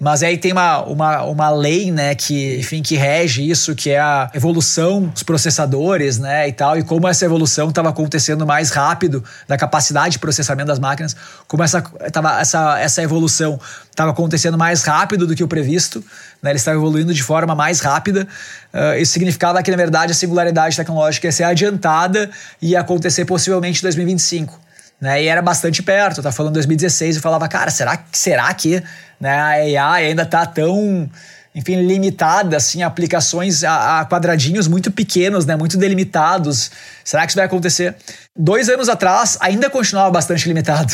[0.00, 4.00] Mas aí tem uma, uma, uma lei, né, que, enfim, que rege isso, que é
[4.00, 9.22] a evolução dos processadores, né, e tal, e como essa evolução estava acontecendo mais rápido
[9.46, 11.14] da capacidade de processamento das máquinas,
[11.46, 13.60] como essa, tava, essa, essa evolução
[13.90, 16.02] estava acontecendo mais rápido do que o previsto,
[16.42, 18.26] né, eles estavam evoluindo de forma mais rápida,
[18.72, 22.30] uh, isso significava que, na verdade, a singularidade tecnológica ia ser adiantada
[22.62, 24.69] e ia acontecer possivelmente em 2025.
[25.00, 28.82] Né, e era bastante perto, tá falando 2016, eu falava, cara, será, será que
[29.20, 29.74] né?
[29.76, 31.08] A AI ainda está tão
[31.52, 36.70] enfim, limitada, assim, aplicações a, a, quadradinhos muito pequenos, né, muito delimitados.
[37.04, 37.96] Será que isso vai acontecer?
[38.36, 40.92] Dois anos atrás, ainda continuava bastante limitado.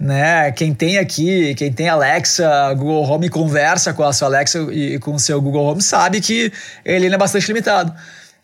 [0.00, 0.50] Né?
[0.50, 5.14] Quem tem aqui, quem tem Alexa, Google Home conversa com a sua Alexa e com
[5.14, 6.52] o seu Google Home sabe que
[6.84, 7.94] ele ainda é bastante limitado.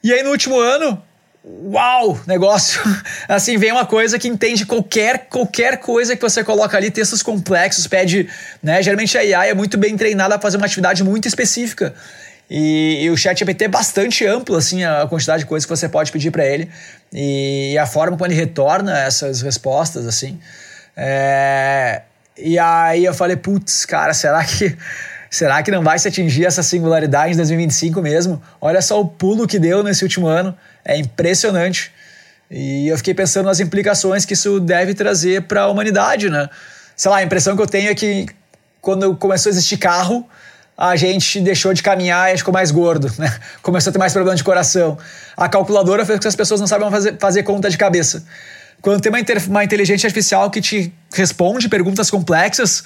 [0.04, 1.02] E aí no último ano,
[1.44, 2.80] uau, negócio.
[3.28, 7.86] Assim, vem uma coisa que entende qualquer, qualquer coisa que você coloca ali, textos complexos,
[7.86, 8.28] pede,
[8.62, 8.82] né?
[8.82, 11.94] Geralmente a AI é muito bem treinada a fazer uma atividade muito específica.
[12.50, 15.88] E, e o chat GPT é bastante amplo, assim, a quantidade de coisas que você
[15.88, 16.70] pode pedir para ele.
[17.12, 20.38] E, e, a forma como ele retorna essas respostas, assim.
[20.96, 22.02] É...
[22.36, 24.76] E aí eu falei, putz, cara, será que
[25.30, 28.42] será que não vai se atingir essa singularidade em 2025 mesmo?
[28.60, 30.56] Olha só o pulo que deu nesse último ano.
[30.84, 31.92] É impressionante.
[32.50, 36.48] E eu fiquei pensando nas implicações que isso deve trazer para a humanidade, né?
[36.96, 38.26] Sei lá, a impressão que eu tenho é que
[38.80, 40.26] quando começou a existir carro,
[40.76, 43.36] a gente deixou de caminhar e ficou mais gordo, né?
[43.60, 44.96] Começou a ter mais problema de coração.
[45.36, 48.24] A calculadora fez com que as pessoas não saibam fazer, fazer conta de cabeça.
[48.80, 52.84] Quando tem uma, uma inteligência artificial que te responde perguntas complexas,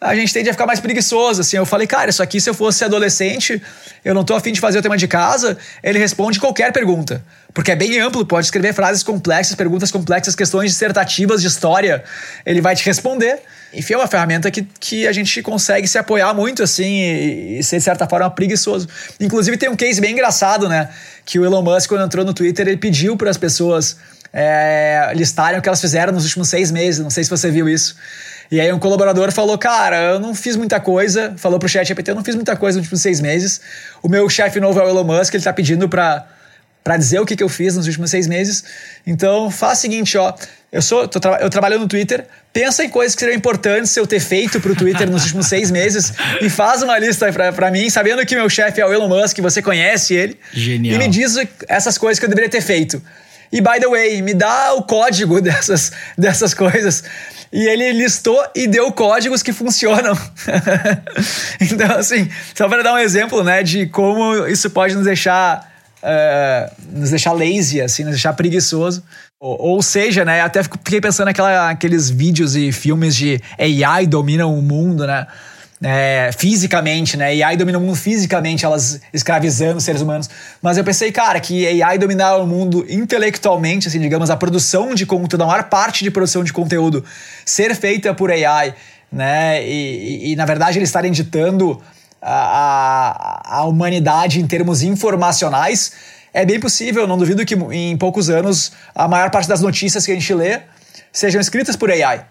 [0.00, 1.56] a gente tende a ficar mais preguiçoso, assim.
[1.56, 3.60] Eu falei, cara, isso aqui se eu fosse adolescente,
[4.04, 7.24] eu não tô afim de fazer o tema de casa, ele responde qualquer pergunta.
[7.52, 12.04] Porque é bem amplo, pode escrever frases complexas, perguntas complexas, questões dissertativas de história,
[12.46, 13.40] ele vai te responder.
[13.74, 17.62] Enfim, é uma ferramenta que, que a gente consegue se apoiar muito, assim, e, e
[17.64, 18.88] ser, de certa forma, preguiçoso.
[19.18, 20.88] Inclusive, tem um case bem engraçado, né?
[21.24, 23.96] Que o Elon Musk, quando entrou no Twitter, ele pediu para as pessoas
[24.32, 27.00] é, listarem o que elas fizeram nos últimos seis meses.
[27.00, 27.96] Não sei se você viu isso.
[28.50, 32.10] E aí um colaborador falou, cara, eu não fiz muita coisa, falou pro chat GPT,
[32.10, 33.60] eu não fiz muita coisa nos últimos seis meses.
[34.02, 36.26] O meu chefe novo é o Elon Musk, ele tá pedindo pra,
[36.82, 38.64] para dizer o que, que eu fiz nos últimos seis meses.
[39.06, 40.32] Então, faz o seguinte, ó.
[40.70, 44.20] Eu, sou, tra eu trabalho no Twitter, pensa em coisas que seriam importantes eu ter
[44.20, 48.34] feito pro Twitter nos últimos seis meses e faz uma lista para mim, sabendo que
[48.34, 50.38] meu chefe é o Elon Musk, você conhece ele.
[50.52, 50.96] Genial.
[50.96, 53.02] E me diz essas coisas que eu deveria ter feito.
[53.52, 57.04] E, by the way, me dá o código dessas, dessas coisas.
[57.52, 60.16] E ele listou e deu códigos que funcionam.
[61.60, 65.66] então, assim, só para dar um exemplo, né, de como isso pode nos deixar
[66.02, 69.02] uh, nos deixar lazy, assim, nos deixar preguiçoso.
[69.40, 74.62] Ou, ou seja, né, até fiquei pensando naqueles vídeos e filmes de AI dominam o
[74.62, 75.26] mundo, né?
[75.80, 77.26] É, fisicamente, né?
[77.42, 80.28] AI domina o mundo fisicamente, elas escravizando seres humanos.
[80.60, 85.06] Mas eu pensei, cara, que AI dominar o mundo intelectualmente, assim, digamos, a produção de
[85.06, 87.04] conteúdo, a maior parte de produção de conteúdo
[87.44, 88.74] ser feita por AI,
[89.10, 89.64] né?
[89.64, 91.80] E, e, e na verdade eles estarem ditando
[92.20, 95.92] a, a, humanidade em termos informacionais,
[96.34, 97.06] é bem possível.
[97.06, 100.60] Não duvido que em poucos anos a maior parte das notícias que a gente lê
[101.12, 102.24] sejam escritas por AI.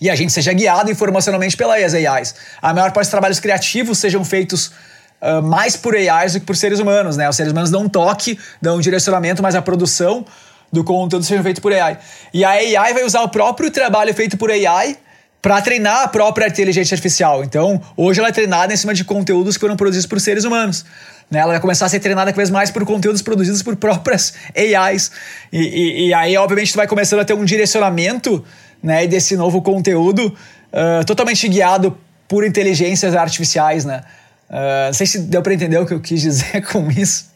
[0.00, 2.34] E a gente seja guiado informacionalmente pelas AIs.
[2.60, 4.72] A maior parte dos trabalhos criativos sejam feitos
[5.20, 7.16] uh, mais por AIs do que por seres humanos.
[7.16, 7.28] Né?
[7.28, 10.24] Os seres humanos dão um toque, dão um direcionamento, mas a produção
[10.72, 11.98] do conteúdo seja feita por AI.
[12.32, 14.96] E a AI vai usar o próprio trabalho feito por AI
[15.42, 17.42] para treinar a própria inteligência artificial.
[17.42, 20.84] Então, hoje ela é treinada em cima de conteúdos que foram produzidos por seres humanos.
[21.28, 21.40] Né?
[21.40, 25.10] Ela vai começar a ser treinada cada vez mais por conteúdos produzidos por próprias AIs.
[25.52, 28.44] E, e, e aí, obviamente, tu vai começando a ter um direcionamento
[28.82, 30.34] né, desse novo conteúdo
[30.72, 33.84] uh, totalmente guiado por inteligências artificiais.
[33.84, 34.02] Né?
[34.50, 37.30] Uh, não sei se deu para entender o que eu quis dizer com isso.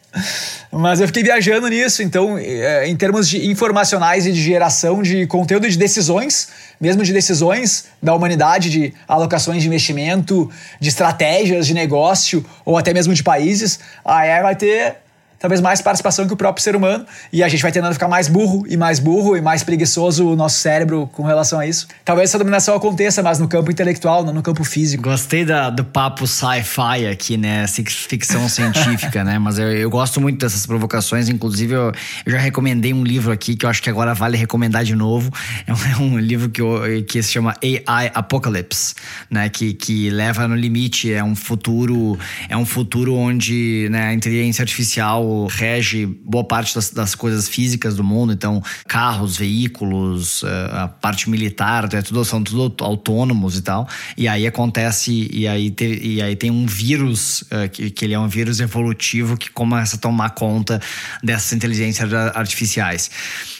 [0.71, 5.27] Mas eu fiquei viajando nisso, então, é, em termos de informacionais e de geração de
[5.27, 11.73] conteúdo de decisões, mesmo de decisões da humanidade, de alocações de investimento, de estratégias de
[11.73, 14.97] negócio ou até mesmo de países, a AI vai ter
[15.39, 18.07] talvez mais participação que o próprio ser humano, e a gente vai tendendo a ficar
[18.07, 21.87] mais burro e mais burro e mais preguiçoso o nosso cérebro com relação a isso.
[22.03, 25.03] Talvez essa dominação aconteça, mas no campo intelectual, não no campo físico.
[25.03, 27.65] Gostei da, do papo sci-fi aqui, né?
[27.67, 29.37] Ficção científica, né?
[29.37, 31.91] Mas eu, eu, gosto muito dessas provocações, inclusive eu,
[32.25, 35.31] eu, já recomendei um livro aqui que eu acho que agora vale recomendar de novo.
[35.65, 38.95] É um, é um livro que, eu, que se chama AI Apocalypse,
[39.29, 39.49] né?
[39.49, 42.17] Que, que leva no limite, é um futuro,
[42.49, 47.95] é um futuro onde né, a inteligência artificial rege boa parte das, das coisas físicas
[47.95, 53.61] do mundo, então carros, veículos, eh, a parte militar, é tudo, são tudo autônomos e
[53.61, 53.87] tal.
[54.17, 58.13] E aí acontece, e aí, te, e aí tem um vírus, uh, que, que ele
[58.13, 60.81] é um vírus evolutivo que começa a tomar conta
[61.23, 63.09] dessas inteligências artificiais.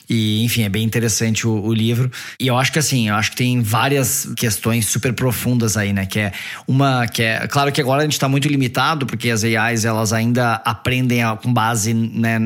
[0.09, 2.09] E, enfim, é bem interessante o, o, livro.
[2.39, 6.05] E eu acho que assim, eu acho que tem várias questões super profundas aí, né?
[6.05, 6.31] Que é
[6.67, 7.45] uma que é.
[7.47, 11.53] Claro que agora a gente está muito limitado, porque as AIs elas ainda aprendem com
[11.53, 12.39] base, né?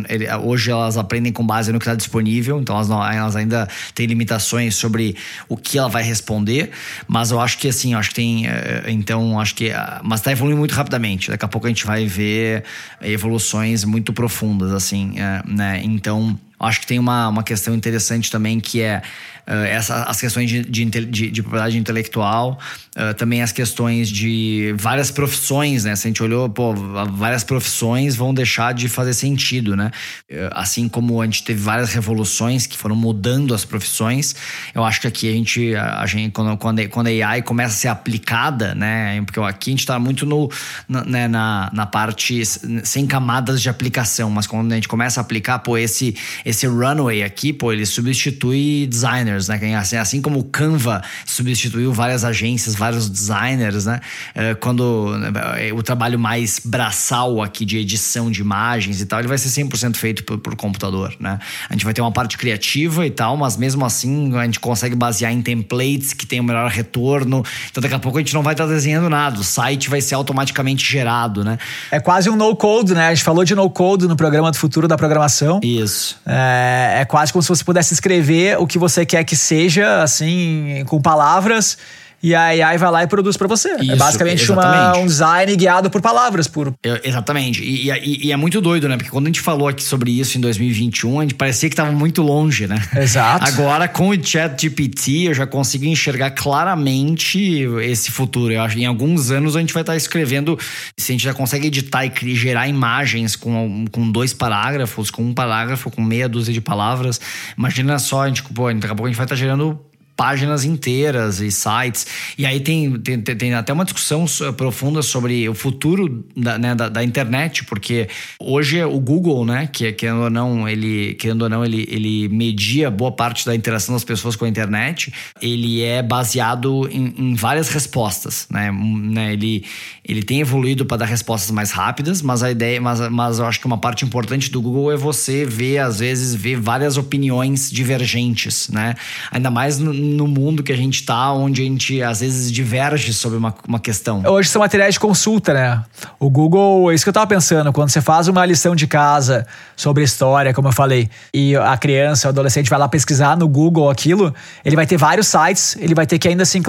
[0.43, 4.07] Hoje elas aprendem com base no que está disponível, então elas, não, elas ainda têm
[4.07, 5.15] limitações sobre
[5.47, 6.71] o que ela vai responder.
[7.07, 8.47] Mas eu acho que assim, eu acho que tem.
[8.47, 9.71] Eh, então, acho que.
[10.03, 11.29] Mas está evoluindo muito rapidamente.
[11.29, 12.63] Daqui a pouco a gente vai ver
[13.01, 15.81] evoluções muito profundas, assim, eh, né?
[15.83, 16.37] Então.
[16.61, 19.01] Acho que tem uma, uma questão interessante também que é
[19.47, 22.59] uh, essa, as questões de, de, de, de propriedade intelectual,
[22.95, 25.95] uh, também as questões de várias profissões, né?
[25.95, 29.91] Se a gente olhou, pô, várias profissões vão deixar de fazer sentido, né?
[30.29, 34.35] Uh, assim como a gente teve várias revoluções que foram mudando as profissões,
[34.73, 37.77] eu acho que aqui a gente, a, gente quando, quando, quando a AI começa a
[37.77, 39.21] ser aplicada, né?
[39.23, 40.49] Porque aqui a gente está muito no,
[40.87, 42.41] na, né, na, na parte
[42.83, 46.15] sem camadas de aplicação, mas quando a gente começa a aplicar, pô, esse
[46.45, 48.87] esse runway aqui, pô, ele substitui
[49.31, 49.75] designers, né?
[49.75, 53.99] Assim, assim como o Canva substituiu várias agências, vários designers, né?
[54.35, 55.13] É, quando
[55.57, 59.49] é, o trabalho mais braçal aqui de edição de imagens e tal, ele vai ser
[59.49, 61.39] 100% feito por, por computador, né?
[61.69, 64.95] A gente vai ter uma parte criativa e tal, mas mesmo assim a gente consegue
[64.95, 67.43] basear em templates que tem o melhor retorno.
[67.69, 70.15] Então daqui a pouco a gente não vai estar desenhando nada, o site vai ser
[70.15, 71.57] automaticamente gerado, né?
[71.89, 73.07] É quase um no-code, né?
[73.07, 75.59] A gente falou de no-code no programa do futuro da programação.
[75.63, 76.19] Isso.
[76.25, 80.83] É, é quase como se você pudesse escrever o que você quer que seja, assim,
[80.87, 81.77] com palavras
[82.23, 83.69] e a AI vai lá e produz para você.
[83.69, 86.47] É Isso, é basicamente uma, um design guiado por palavras.
[86.47, 86.73] Por...
[86.83, 87.63] Eu, exatamente.
[87.63, 88.97] E, e, e, é muito doido, né?
[88.97, 91.91] Porque quando a gente falou aqui sobre isso em 2021, a gente parecia que estava
[91.91, 92.81] muito longe, né?
[92.95, 93.45] Exato.
[93.45, 97.39] Agora, com o Chat GPT, eu já consigo enxergar claramente
[97.83, 98.53] esse futuro.
[98.53, 100.57] Eu acho que em alguns anos a gente vai estar escrevendo.
[100.97, 105.33] Se a gente já consegue editar e gerar imagens com, com dois parágrafos, com um
[105.33, 107.19] parágrafo, com meia dúzia de palavras,
[107.57, 109.79] imagina só, a gente, pô, daqui a pouco a gente vai estar gerando
[110.21, 112.05] páginas inteiras e sites.
[112.37, 116.89] E aí tem, tem, tem até uma discussão profunda sobre o futuro da, né, da,
[116.89, 118.07] da, internet, porque
[118.39, 122.91] hoje o Google, né, que querendo ou não, ele, querendo ou não, ele, ele media
[122.91, 125.11] boa parte da interação das pessoas com a internet,
[125.41, 128.71] ele é baseado em, em várias respostas, né?
[128.71, 129.33] né?
[129.33, 129.65] Ele,
[130.05, 133.59] ele tem evoluído para dar respostas mais rápidas, mas a ideia, mas, mas eu acho
[133.59, 138.69] que uma parte importante do Google é você ver, às vezes, ver várias opiniões divergentes,
[138.69, 138.93] né?
[139.31, 143.13] Ainda mais no, no mundo que a gente está, onde a gente às vezes diverge
[143.13, 144.23] sobre uma, uma questão.
[144.25, 145.83] Hoje são materiais de consulta, né?
[146.19, 149.45] O Google, é isso que eu tava pensando, quando você faz uma lição de casa
[149.75, 153.89] sobre história, como eu falei, e a criança, o adolescente vai lá pesquisar no Google
[153.89, 154.33] aquilo,
[154.63, 156.61] ele vai ter vários sites, ele vai ter que ainda assim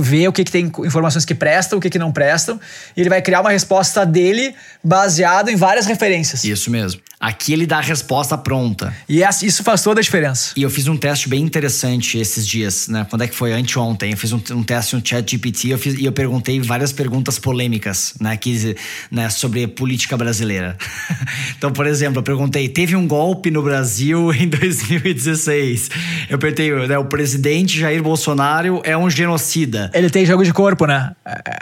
[0.00, 2.60] ver o que, que tem informações que prestam, o que, que não prestam,
[2.96, 6.44] e ele vai criar uma resposta dele baseado em várias referências.
[6.44, 7.00] Isso mesmo.
[7.20, 8.96] Aqui ele dá a resposta pronta.
[9.06, 10.54] E isso faz toda a diferença.
[10.56, 13.06] E eu fiz um teste bem interessante esses dias, né?
[13.10, 13.52] Quando é que foi?
[13.52, 14.12] Anteontem.
[14.12, 17.38] Eu fiz um, um teste no chat GPT eu fiz, e eu perguntei várias perguntas
[17.38, 18.38] polêmicas, né?
[18.38, 18.74] Que,
[19.10, 19.28] né?
[19.28, 20.78] Sobre política brasileira.
[21.58, 25.90] então, por exemplo, eu perguntei: teve um golpe no Brasil em 2016?
[26.30, 29.90] Eu perguntei: né, o presidente Jair Bolsonaro é um genocida.
[29.92, 31.14] Ele tem jogo de corpo, né?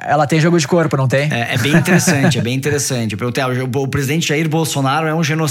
[0.06, 1.32] Ela tem jogo de corpo, não tem?
[1.32, 3.14] É, é bem interessante, é bem interessante.
[3.14, 5.47] Eu perguntei: ah, o, o presidente Jair Bolsonaro é um genocida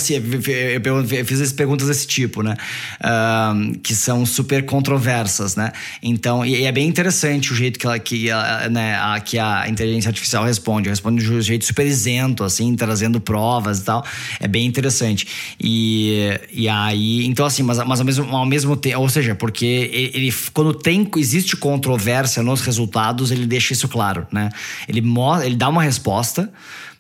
[0.84, 2.56] eu fiz as perguntas desse tipo, né?
[3.02, 5.72] Uh, que são super controversas, né?
[6.02, 9.68] Então, e, é bem interessante o jeito que, ela, que, a, né, a, que a
[9.70, 10.90] inteligência artificial responde.
[10.90, 14.06] Responde de um jeito super isento, assim, trazendo provas e tal.
[14.40, 15.28] É bem interessante.
[15.60, 19.66] E, e aí, então assim, mas, mas ao, mesmo, ao mesmo tempo, ou seja, porque
[19.66, 24.50] ele, ele, quando tem, existe controvérsia nos resultados, ele deixa isso claro, né?
[24.88, 25.04] Ele,
[25.44, 26.52] ele dá uma resposta,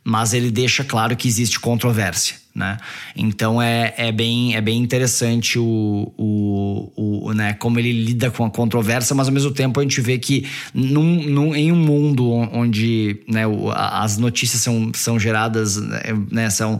[0.03, 2.77] mas ele deixa claro que existe controvérsia né?
[3.15, 8.43] Então é, é, bem, é bem interessante o, o, o, né, como ele lida com
[8.43, 10.43] a controvérsia, mas ao mesmo tempo a gente vê que
[10.73, 13.43] num, num, em um mundo onde né,
[13.75, 15.77] as notícias são, são geradas,
[16.31, 16.79] né, são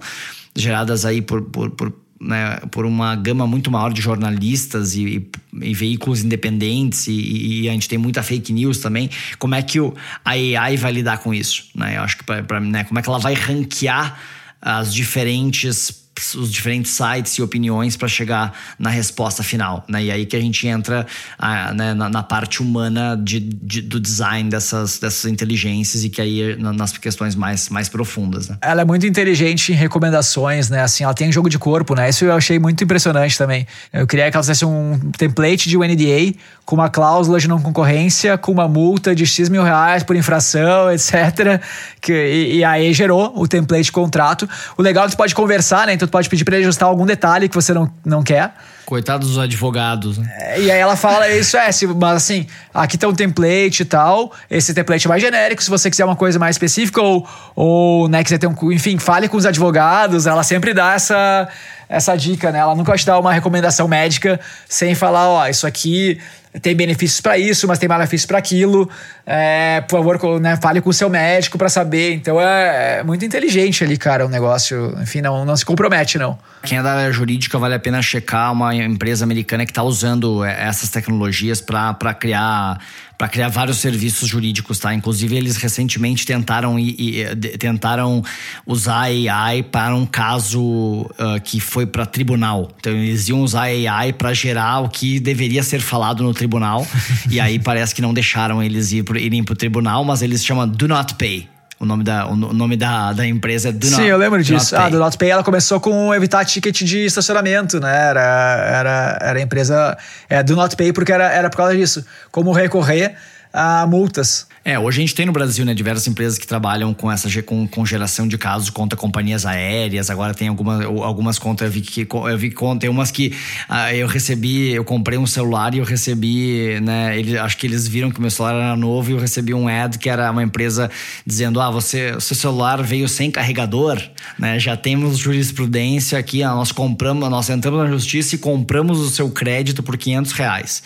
[0.56, 5.70] geradas aí por, por, por né, por uma gama muito maior de jornalistas e, e,
[5.70, 9.12] e veículos independentes e, e, a gente tem muita fake news também.
[9.38, 9.94] Como é que o,
[10.26, 11.66] a AI vai lidar com isso?
[11.76, 11.98] Né?
[11.98, 14.18] Eu acho que para né, como é que ela vai ranquear
[14.62, 20.04] as diferentes os diferentes sites e opiniões para chegar na resposta final, né?
[20.04, 21.06] E aí que a gente entra
[21.38, 26.22] ah, né, na, na, parte humana de, de, do design dessas, dessas inteligências e que
[26.22, 28.58] aí nas questões mais, mais profundas, né?
[28.62, 30.82] Ela é muito inteligente em recomendações, né?
[30.82, 32.10] Assim, ela tem jogo de corpo, né?
[32.10, 33.68] Isso eu achei muito impressionante também.
[33.94, 38.38] Eu queria que ela fizesse um template de NDA com uma cláusula de não concorrência,
[38.38, 41.62] com uma multa de X mil reais por infração, etc.
[42.02, 44.50] Que, e, e aí gerou o template de contrato.
[44.78, 45.94] O legal é que tu pode conversar, né?
[45.94, 48.54] Então tu pode pedir para ele ajustar algum detalhe que você não, não quer.
[48.86, 50.34] Coitados dos advogados, né?
[50.40, 54.32] É, e aí ela fala isso, é, mas assim, aqui tem um template e tal,
[54.50, 58.24] esse template é mais genérico, se você quiser uma coisa mais específica ou, ou né,
[58.24, 58.56] quiser ter um...
[58.72, 61.50] Enfim, fale com os advogados, ela sempre dá essa,
[61.90, 62.60] essa dica, né?
[62.60, 64.40] Ela nunca vai te dar uma recomendação médica
[64.70, 66.20] sem falar, ó, isso aqui
[66.62, 68.90] tem benefícios para isso, mas tem malefícios para aquilo.
[69.26, 72.14] É, por favor, né, fale com o seu médico para saber.
[72.14, 74.96] Então é, é, muito inteligente ali, cara, o negócio.
[75.02, 76.38] Enfim, não, não se compromete, não.
[76.64, 80.44] Quem é da área jurídica vale a pena checar uma empresa americana que está usando
[80.44, 82.80] é, essas tecnologias para criar
[83.18, 84.94] para criar vários serviços jurídicos, tá?
[84.94, 88.24] Inclusive eles recentemente tentaram e, e tentaram
[88.66, 92.70] usar AI para um caso uh, que foi para tribunal.
[92.80, 96.86] Então eles iam usar AI para gerar o que deveria ser falado no tribunal
[97.30, 100.68] e aí parece que não deixaram eles ir, irem para o tribunal, mas eles chamam
[100.68, 101.57] do not pay.
[101.80, 104.76] O nome da, o nome da, da empresa é Do Sim, eu lembro disso.
[104.76, 107.96] ah, Do Not Pay, ela começou com evitar ticket de estacionamento, né?
[107.96, 109.96] Era, era, era a empresa
[110.28, 112.04] é, Do Not Pay porque era, era por causa disso.
[112.32, 113.16] Como recorrer
[113.54, 114.48] a multas.
[114.64, 117.66] É, hoje a gente tem no Brasil, né, diversas empresas que trabalham com essa com,
[117.66, 120.10] com geração de casos contra companhias aéreas.
[120.10, 123.34] Agora tem alguma, algumas contas, eu vi que eu vi conta, tem umas que
[123.70, 127.88] ah, eu recebi, eu comprei um celular e eu recebi, né, ele, acho que eles
[127.88, 130.92] viram que meu celular era novo e eu recebi um ad que era uma empresa
[131.26, 134.02] dizendo: "Ah, você, seu celular veio sem carregador",
[134.38, 134.60] né?
[134.60, 139.82] Já temos jurisprudência aqui, nós compramos, nós entramos na justiça e compramos o seu crédito
[139.82, 140.84] por 500 reais.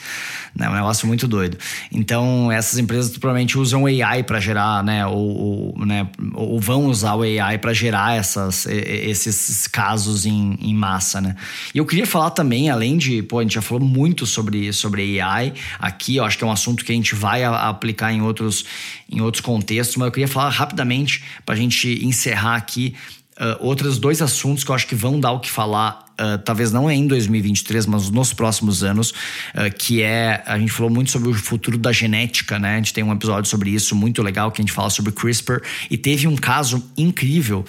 [0.55, 0.70] Né?
[0.70, 1.57] Um negócio muito doido.
[1.91, 5.06] Então, essas empresas provavelmente usam AI para gerar, né?
[5.06, 6.08] Ou, ou, né?
[6.34, 11.36] ou vão usar o AI para gerar essas, esses casos em, em massa, né?
[11.74, 15.20] E eu queria falar também, além de, pô, a gente já falou muito sobre, sobre
[15.20, 18.66] AI aqui, eu acho que é um assunto que a gente vai aplicar em outros,
[19.10, 22.95] em outros contextos, mas eu queria falar rapidamente para a gente encerrar aqui
[23.42, 26.72] uh, outros dois assuntos que eu acho que vão dar o que falar Uh, talvez
[26.72, 31.10] não é em 2023, mas nos próximos anos, uh, que é a gente falou muito
[31.10, 32.76] sobre o futuro da genética, né?
[32.76, 35.64] A gente tem um episódio sobre isso muito legal que a gente fala sobre CRISPR
[35.89, 37.66] e teve um caso incrível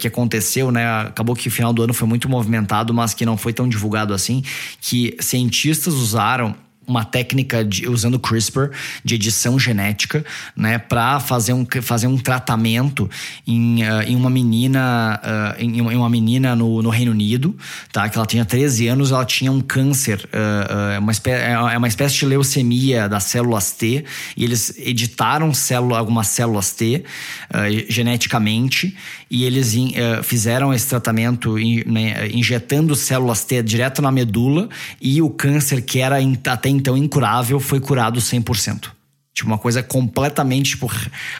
[0.00, 1.02] que aconteceu, né?
[1.02, 4.12] Acabou que o final do ano foi muito movimentado, mas que não foi tão divulgado
[4.12, 4.42] assim,
[4.80, 6.56] que cientistas usaram
[6.86, 8.70] uma técnica de, usando CRISPR
[9.04, 10.24] de edição genética,
[10.56, 13.08] né, para fazer um, fazer um tratamento
[13.46, 17.56] em, uh, em uma menina, uh, em, em, uma menina no, no, Reino Unido,
[17.92, 21.88] tá, que ela tinha 13 anos, ela tinha um câncer, uh, uma é, é uma
[21.88, 24.04] espécie de leucemia das células T,
[24.36, 27.04] e eles editaram célula, algumas células T
[27.88, 28.96] geneticamente,
[29.34, 34.68] e eles in, fizeram esse tratamento in, né, injetando células T direto na medula,
[35.00, 38.92] e o câncer que era até então incurável foi curado 100%.
[39.34, 40.88] Tipo, uma coisa completamente, tipo,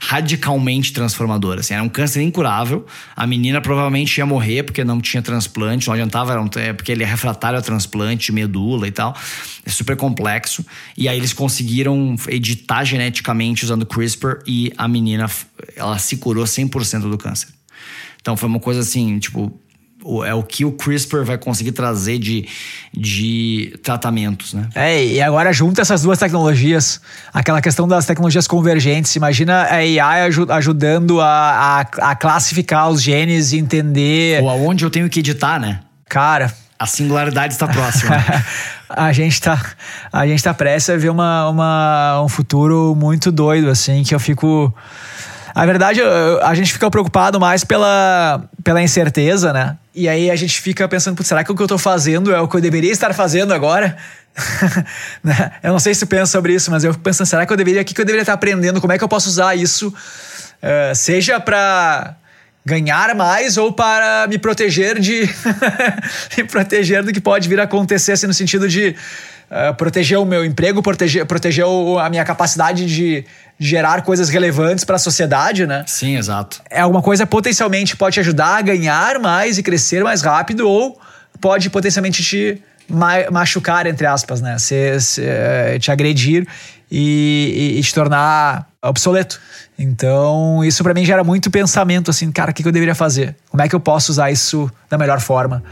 [0.00, 1.60] radicalmente transformadora.
[1.60, 2.84] Assim, era um câncer incurável.
[3.14, 6.90] A menina provavelmente ia morrer porque não tinha transplante, não adiantava, era um, é, porque
[6.90, 9.16] ele é refratário a transplante, medula e tal.
[9.64, 10.66] É super complexo.
[10.98, 15.30] E aí eles conseguiram editar geneticamente usando CRISPR e a menina,
[15.76, 17.53] ela se curou 100% do câncer.
[18.24, 19.52] Então foi uma coisa assim, tipo,
[20.24, 22.48] é o que o CRISPR vai conseguir trazer de,
[22.90, 24.66] de tratamentos, né?
[24.74, 27.02] É, e agora junta essas duas tecnologias,
[27.34, 29.14] aquela questão das tecnologias convergentes.
[29.14, 34.42] Imagina a AI ajudando a, a, a classificar os genes e entender.
[34.42, 35.80] Ou aonde eu tenho que editar, né?
[36.08, 36.50] Cara.
[36.78, 38.16] A singularidade está próxima.
[38.88, 39.62] a gente tá
[40.10, 44.18] a gente tá prestes a ver uma, uma, um futuro muito doido assim que eu
[44.18, 44.74] fico
[45.54, 46.00] a verdade,
[46.42, 49.76] a gente fica preocupado mais pela, pela incerteza, né?
[49.94, 52.48] E aí a gente fica pensando, será que o que eu tô fazendo é o
[52.48, 53.96] que eu deveria estar fazendo agora?
[55.22, 55.52] Né?
[55.62, 57.56] eu não sei se tu pensa sobre isso, mas eu fico pensando, será que eu
[57.56, 58.80] deveria, o que eu deveria estar aprendendo?
[58.80, 59.88] Como é que eu posso usar isso?
[59.88, 62.16] Uh, seja para
[62.66, 65.28] ganhar mais ou para me proteger de
[66.36, 68.96] me proteger do que pode vir a acontecer assim, no sentido de
[69.54, 73.24] uh, proteger o meu emprego, proteger, proteger o, a minha capacidade de
[73.58, 75.84] gerar coisas relevantes para a sociedade, né?
[75.86, 76.60] Sim, exato.
[76.68, 81.00] É alguma coisa potencialmente pode te ajudar a ganhar mais e crescer mais rápido ou
[81.40, 84.58] pode potencialmente te ma machucar, entre aspas, né?
[84.58, 86.46] Se, se, eh, te agredir
[86.90, 89.40] e, e, e, te tornar obsoleto.
[89.78, 93.34] Então, isso para mim gera muito pensamento assim, cara, o que, que eu deveria fazer?
[93.50, 95.62] Como é que eu posso usar isso da melhor forma?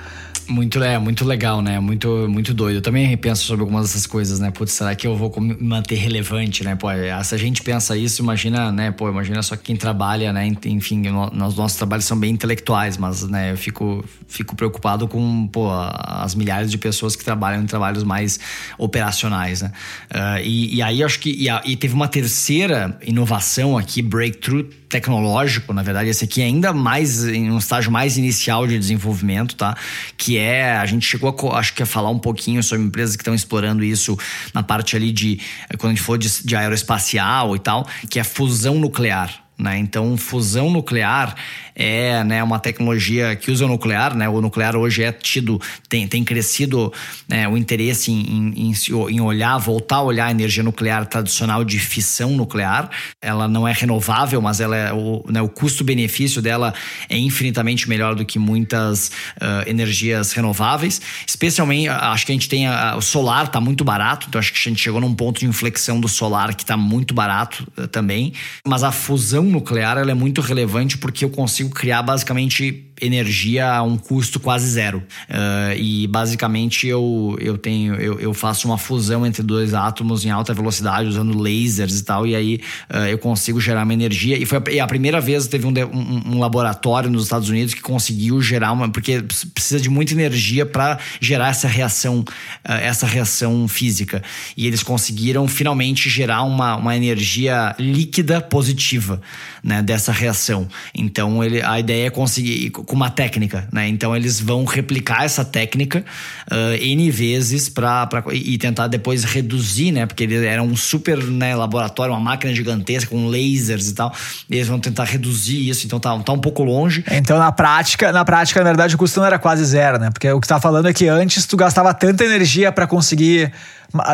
[0.48, 1.78] Muito, é, muito legal, né?
[1.80, 2.76] Muito, muito doido.
[2.76, 4.50] Eu também penso sobre algumas dessas coisas, né?
[4.50, 6.74] Putz, será que eu vou manter relevante, né?
[6.74, 8.90] Pô, é, se a gente pensa isso, imagina, né?
[8.90, 10.50] Pô, imagina só quem trabalha, né?
[10.66, 13.52] Enfim, os nossos trabalhos são bem intelectuais, mas, né?
[13.52, 18.38] Eu fico, fico preocupado com, pô, as milhares de pessoas que trabalham em trabalhos mais
[18.78, 19.72] operacionais, né?
[20.10, 21.30] Uh, e, e aí, acho que...
[21.30, 26.44] E, a, e teve uma terceira inovação aqui, breakthrough tecnológico, na verdade, esse aqui é
[26.44, 29.74] ainda mais em um estágio mais inicial de desenvolvimento, tá?
[30.18, 33.22] Que é, a gente chegou a, acho que a falar um pouquinho sobre empresas que
[33.22, 34.18] estão explorando isso
[34.52, 35.40] na parte ali de,
[35.78, 39.41] quando a gente for de, de aeroespacial e tal, que é fusão nuclear.
[39.58, 39.78] Né?
[39.78, 41.36] Então, fusão nuclear
[41.74, 44.28] é né, uma tecnologia que usa o nuclear, né?
[44.28, 46.92] O nuclear hoje é tido, tem, tem crescido
[47.26, 48.72] né, o interesse em, em,
[49.10, 52.90] em, olhar, voltar a olhar a energia nuclear tradicional de fissão nuclear.
[53.20, 56.74] Ela não é renovável, mas ela é, o, né, o custo-benefício dela
[57.08, 61.00] é infinitamente melhor do que muitas uh, energias renováveis.
[61.26, 64.58] Especialmente, acho que a gente tem a, o solar está muito barato, então acho que
[64.58, 68.34] a gente chegou num ponto de inflexão do solar que está muito barato uh, também.
[68.66, 73.82] Mas a fusão nuclear ela é muito relevante porque eu consigo criar basicamente energia a
[73.82, 75.02] um custo quase zero.
[75.28, 80.30] Uh, e basicamente eu, eu tenho eu, eu, faço uma fusão entre dois átomos em
[80.30, 84.38] alta velocidade usando lasers e tal, e aí uh, eu consigo gerar uma energia.
[84.38, 87.74] E foi a, e a primeira vez teve um, um, um, laboratório nos Estados Unidos
[87.74, 88.88] que conseguiu gerar uma.
[88.88, 89.22] Porque
[89.52, 94.22] precisa de muita energia para gerar essa reação, uh, essa reação física.
[94.56, 99.20] E eles conseguiram finalmente gerar uma, uma energia líquida positiva
[99.62, 100.68] né, dessa reação.
[100.94, 103.88] Então ele, a ideia é conseguir com uma técnica, né?
[103.88, 106.04] Então eles vão replicar essa técnica
[106.50, 110.04] uh, N vezes para e tentar depois reduzir, né?
[110.04, 114.12] Porque ele era um super né, laboratório, uma máquina gigantesca com lasers e tal.
[114.50, 117.02] E eles vão tentar reduzir isso, então tá, tá um pouco longe.
[117.10, 120.10] Então na prática, na prática, na verdade, o custo não era quase zero, né?
[120.10, 123.50] Porque o que tá falando é que antes tu gastava tanta energia para conseguir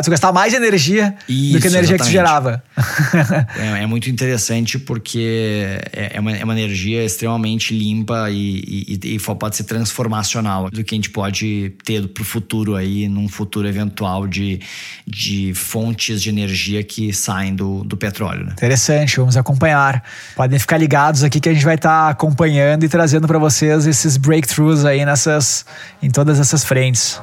[0.03, 1.99] tu gastava mais energia Isso, do que a energia exatamente.
[1.99, 2.63] que tu gerava.
[3.57, 9.15] é, é, muito interessante porque é, é, uma, é uma energia extremamente limpa e, e,
[9.15, 13.69] e, pode ser transformacional do que a gente pode ter pro futuro aí, num futuro
[13.69, 14.61] eventual de,
[15.07, 18.47] de fontes de energia que saem do, do petróleo.
[18.47, 18.53] Né?
[18.53, 20.03] Interessante, vamos acompanhar.
[20.35, 23.87] Podem ficar ligados aqui que a gente vai estar tá acompanhando e trazendo para vocês
[23.87, 25.65] esses breakthroughs aí nessas,
[26.03, 27.21] em todas essas frentes.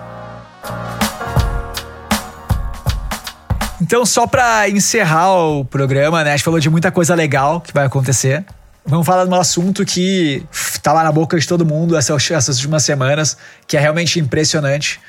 [3.85, 6.31] Então, só para encerrar o programa, né?
[6.31, 8.43] A gente falou de muita coisa legal que vai acontecer.
[8.83, 10.43] Vamos falar de um assunto que
[10.81, 14.99] tá lá na boca de todo mundo essas, essas últimas semanas, que é realmente impressionante,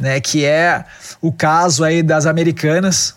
[0.00, 0.18] né?
[0.20, 0.84] Que é
[1.22, 3.14] o caso aí das americanas,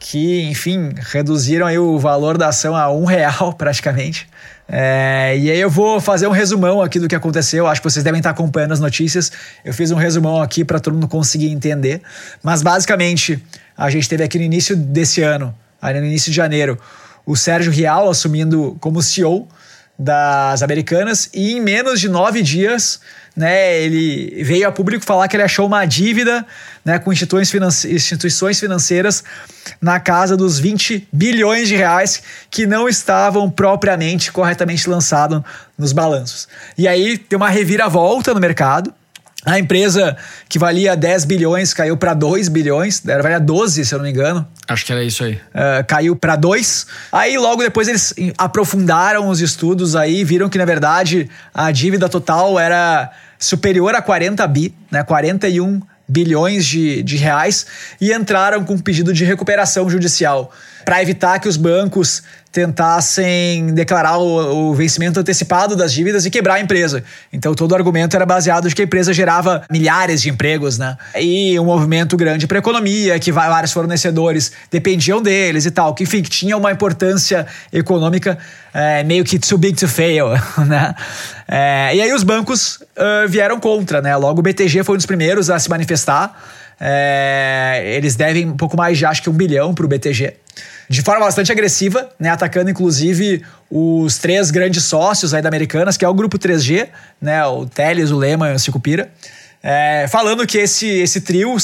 [0.00, 4.28] que, enfim, reduziram aí o valor da ação a um real praticamente.
[4.68, 7.68] É, e aí eu vou fazer um resumão aqui do que aconteceu.
[7.68, 9.30] Acho que vocês devem estar acompanhando as notícias.
[9.64, 12.02] Eu fiz um resumão aqui para todo mundo conseguir entender.
[12.42, 13.40] Mas basicamente,
[13.78, 16.76] a gente teve aqui no início desse ano, aí no início de janeiro,
[17.24, 19.46] o Sérgio Rial assumindo como CEO
[19.96, 23.00] das Americanas e em menos de nove dias,
[23.36, 26.44] né, ele veio a público falar que ele achou uma dívida,
[26.84, 29.22] né, com instituições, finance instituições financeiras
[29.80, 35.40] na casa dos 20 bilhões de reais que não estavam propriamente corretamente lançados
[35.76, 36.48] nos balanços.
[36.76, 38.92] E aí tem uma reviravolta no mercado.
[39.44, 40.16] A empresa
[40.48, 44.10] que valia 10 bilhões caiu para 2 bilhões, era valia 12, se eu não me
[44.10, 44.46] engano.
[44.66, 45.34] Acho que era isso aí.
[45.34, 46.86] Uh, caiu para 2.
[47.12, 52.58] Aí logo depois eles aprofundaram os estudos aí, viram que na verdade a dívida total
[52.58, 55.04] era superior a 40 bi, né?
[55.04, 57.66] 41 bilhões de, de reais
[58.00, 60.50] e entraram com um pedido de recuperação judicial
[60.84, 66.54] para evitar que os bancos tentassem declarar o, o, vencimento antecipado das dívidas e quebrar
[66.54, 67.04] a empresa.
[67.32, 70.96] Então todo o argumento era baseado de que a empresa gerava milhares de empregos, né?
[71.20, 76.04] E um movimento grande para a economia, que vários fornecedores dependiam deles e tal, que
[76.04, 78.38] enfim, que tinha uma importância econômica
[78.72, 80.28] é, meio que too big to fail,
[80.66, 80.94] né?
[81.46, 84.16] É, e aí os bancos uh, vieram contra, né?
[84.16, 86.34] Logo o BTG foi um dos primeiros a se manifestar.
[86.80, 90.34] É, eles devem um pouco mais de, acho que um bilhão para o BTG
[90.88, 96.04] de forma bastante agressiva, né, atacando inclusive os três grandes sócios aí da Americanas, que
[96.04, 96.88] é o grupo 3G,
[97.20, 99.10] né, o Teles, o Lema e o Sicupira.
[99.60, 101.56] É, falando que esse, esse trio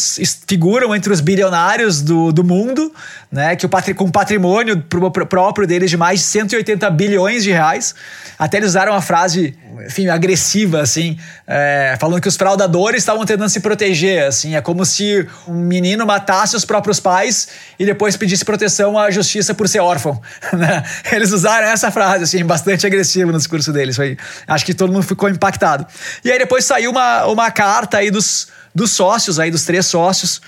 [0.49, 2.93] figuram entre os bilionários do, do mundo,
[3.31, 4.83] né, que o com patrimônio
[5.29, 7.95] próprio deles de mais de 180 bilhões de reais.
[8.37, 11.17] Até eles usaram uma frase, enfim, agressiva, assim,
[11.47, 16.05] é, falando que os fraudadores estavam tentando se proteger, assim, é como se um menino
[16.05, 20.21] matasse os próprios pais e depois pedisse proteção à justiça por ser órfão,
[20.53, 20.83] né?
[21.13, 24.17] Eles usaram essa frase, assim, bastante agressiva no discurso deles, foi,
[24.49, 25.87] acho que todo mundo ficou impactado.
[26.25, 30.41] E aí depois saiu uma, uma carta aí dos, dos sócios, aí dos três sócios,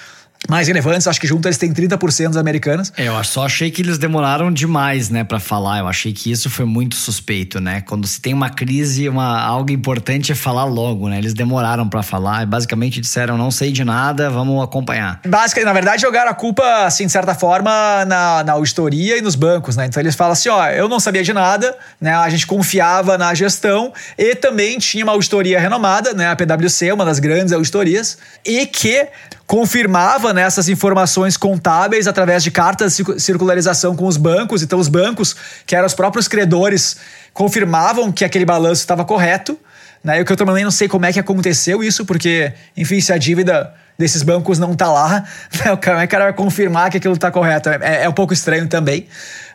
[0.49, 2.93] mais relevantes, acho que junto eles têm 30% das americanas.
[2.97, 5.81] É, eu só achei que eles demoraram demais, né, para falar.
[5.81, 7.81] Eu achei que isso foi muito suspeito, né?
[7.81, 11.19] Quando se tem uma crise, uma algo importante é falar logo, né?
[11.19, 15.21] Eles demoraram para falar e basicamente disseram não sei de nada, vamos acompanhar.
[15.27, 17.71] Basicamente, na verdade, jogaram a culpa assim de certa forma
[18.05, 19.87] na, na auditoria e nos bancos, né?
[19.87, 22.15] Então eles falam assim, ó, eu não sabia de nada, né?
[22.15, 27.05] A gente confiava na gestão e também tinha uma auditoria renomada, né, a PwC, uma
[27.05, 29.07] das grandes auditorias, e que
[29.47, 34.63] confirmava né, essas informações contábeis através de cartas de circularização com os bancos.
[34.63, 36.97] Então, os bancos, que eram os próprios credores,
[37.33, 39.59] confirmavam que aquele balanço estava correto.
[40.03, 40.19] Né?
[40.19, 43.13] E o que eu também não sei como é que aconteceu isso, porque, enfim, se
[43.13, 45.25] a dívida desses bancos não está lá,
[45.65, 47.69] né, é o cara vai confirmar que aquilo está correto?
[47.69, 49.07] É, é um pouco estranho também.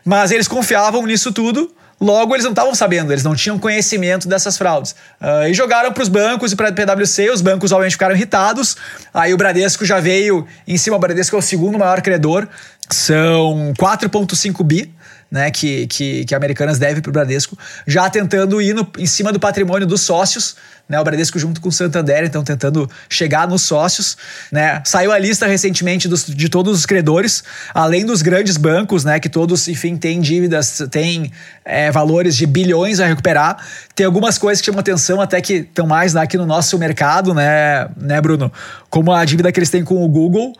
[0.04, 1.70] Mas eles confiavam nisso tudo.
[2.02, 4.90] Logo, eles não estavam sabendo, eles não tinham conhecimento dessas fraudes.
[5.20, 8.76] Uh, e jogaram para os bancos e para a PwC, os bancos obviamente ficaram irritados.
[9.14, 12.48] Aí o Bradesco já veio em cima, o Bradesco é o segundo maior credor,
[12.90, 14.92] são 4,5 bi
[15.32, 19.06] né, que, que, que a Americanas deve para o Bradesco, já tentando ir no, em
[19.06, 20.56] cima do patrimônio dos sócios,
[20.86, 24.14] né, o Bradesco junto com o Santander, então tentando chegar nos sócios,
[24.52, 29.18] né, saiu a lista recentemente dos, de todos os credores, além dos grandes bancos, né,
[29.18, 31.32] que todos, enfim, têm dívidas, têm
[31.64, 33.56] é, valores de bilhões a recuperar,
[33.94, 37.88] tem algumas coisas que chamam atenção até que estão mais aqui no nosso mercado, né,
[37.96, 38.52] né, Bruno,
[38.90, 40.52] como a dívida que eles têm com o Google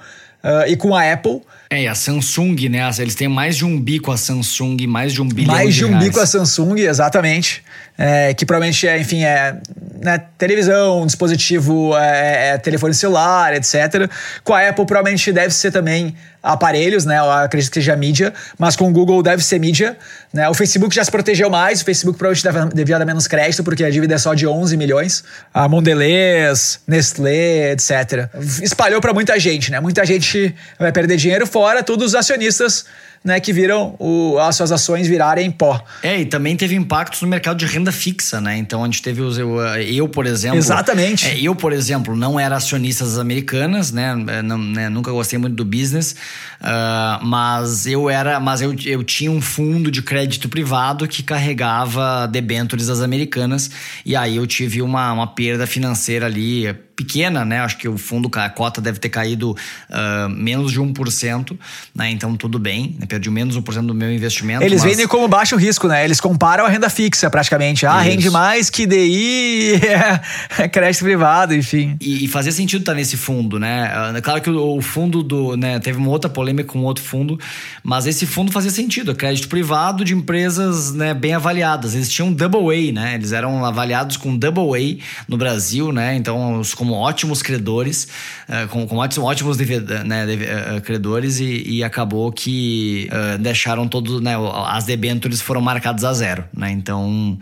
[0.43, 1.43] uh, e com a Apple,
[1.73, 2.81] É, e a Samsung, né?
[2.99, 5.89] Eles têm mais de um bico a Samsung, mais de um bilhão Mais de, um
[5.89, 6.05] reais.
[6.05, 7.65] bico a Samsung, exatamente.
[7.97, 9.57] É, que provavelmente é, enfim, é
[10.03, 14.11] né, televisão, dispositivo, é, é, telefone celular, etc.
[14.45, 17.19] Com a Apple provavelmente deve ser também aparelhos, né?
[17.19, 19.97] Eu acredito que seja mídia, mas com o Google deve ser mídia.
[20.33, 20.49] Né?
[20.49, 23.91] O Facebook já se protegeu mais, o Facebook provavelmente devia dar menos crédito, porque a
[23.91, 25.23] dívida é só de 11 milhões.
[25.55, 28.29] A Mondelez, Nestlé, etc.
[28.61, 29.79] Espalhou para muita gente, né?
[29.79, 32.85] Muita gente vai perder dinheiro, fora todos os acionistas
[33.25, 35.83] né, que viram o, as suas ações virarem pó.
[36.03, 38.57] É, e também teve impactos no mercado de renda fixa, né?
[38.57, 39.39] Então a gente teve os.
[39.39, 40.59] Eu, eu por exemplo.
[40.59, 41.29] Exatamente.
[41.29, 44.15] É, eu, por exemplo, não era acionista das americanas, né?
[44.43, 44.89] Não, né?
[44.89, 46.17] Nunca gostei muito do business.
[46.61, 48.41] Uh, mas eu era.
[48.41, 53.71] Mas eu, eu tinha um fundo de crédito privado que carregava debêntures das americanas.
[54.05, 57.61] E aí eu tive uma, uma perda financeira ali pequena, né?
[57.61, 61.57] Acho que o fundo, a cota deve ter caído uh, menos de 1%,
[61.95, 62.11] né?
[62.11, 63.07] Então tudo bem, né?
[63.07, 64.63] perdi menos 1% do meu investimento.
[64.63, 64.91] Eles mas...
[64.91, 66.05] vendem como baixo risco, né?
[66.05, 67.87] Eles comparam a renda fixa praticamente.
[67.87, 68.11] Ah, Isso.
[68.11, 69.81] rende mais que DI,
[70.59, 71.97] é crédito privado, enfim.
[72.01, 73.91] E, e fazia sentido estar nesse fundo, né?
[74.23, 75.57] Claro que o, o fundo do.
[75.57, 77.39] Né, teve uma outra polêmica com outro fundo,
[77.83, 79.15] mas esse fundo fazia sentido.
[79.15, 81.95] Crédito privado de empresas né, bem avaliadas.
[81.95, 83.15] Eles tinham double A, né?
[83.15, 86.15] Eles eram avaliados com double A no Brasil, né?
[86.17, 88.09] Então, os como ótimos credores,
[88.49, 94.35] uh, com, ótimos, ótimos né, uh, credores e, e, acabou que uh, deixaram todo, né,
[94.67, 96.71] as debêntures foram marcadas a zero, né?
[96.71, 97.39] Então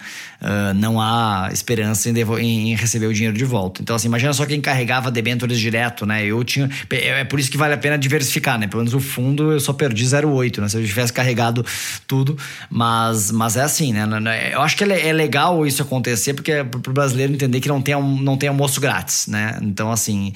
[0.75, 3.83] não há esperança em, em, receber o dinheiro de volta.
[3.83, 6.25] Então assim, imagina só quem carregava debêntures direto, né?
[6.25, 8.67] Eu tinha, é, é por isso que vale a pena diversificar, né?
[8.67, 10.69] Pelo menos o fundo eu só perdi 0,8, né?
[10.69, 11.65] Se eu tivesse carregado
[12.07, 12.39] tudo,
[12.71, 14.09] mas, mas é assim, né?
[14.53, 17.95] Eu acho que é legal isso acontecer porque é pro brasileiro entender que não tem,
[18.21, 19.59] não tem almoço grátis, né?
[19.63, 20.33] Então, assim,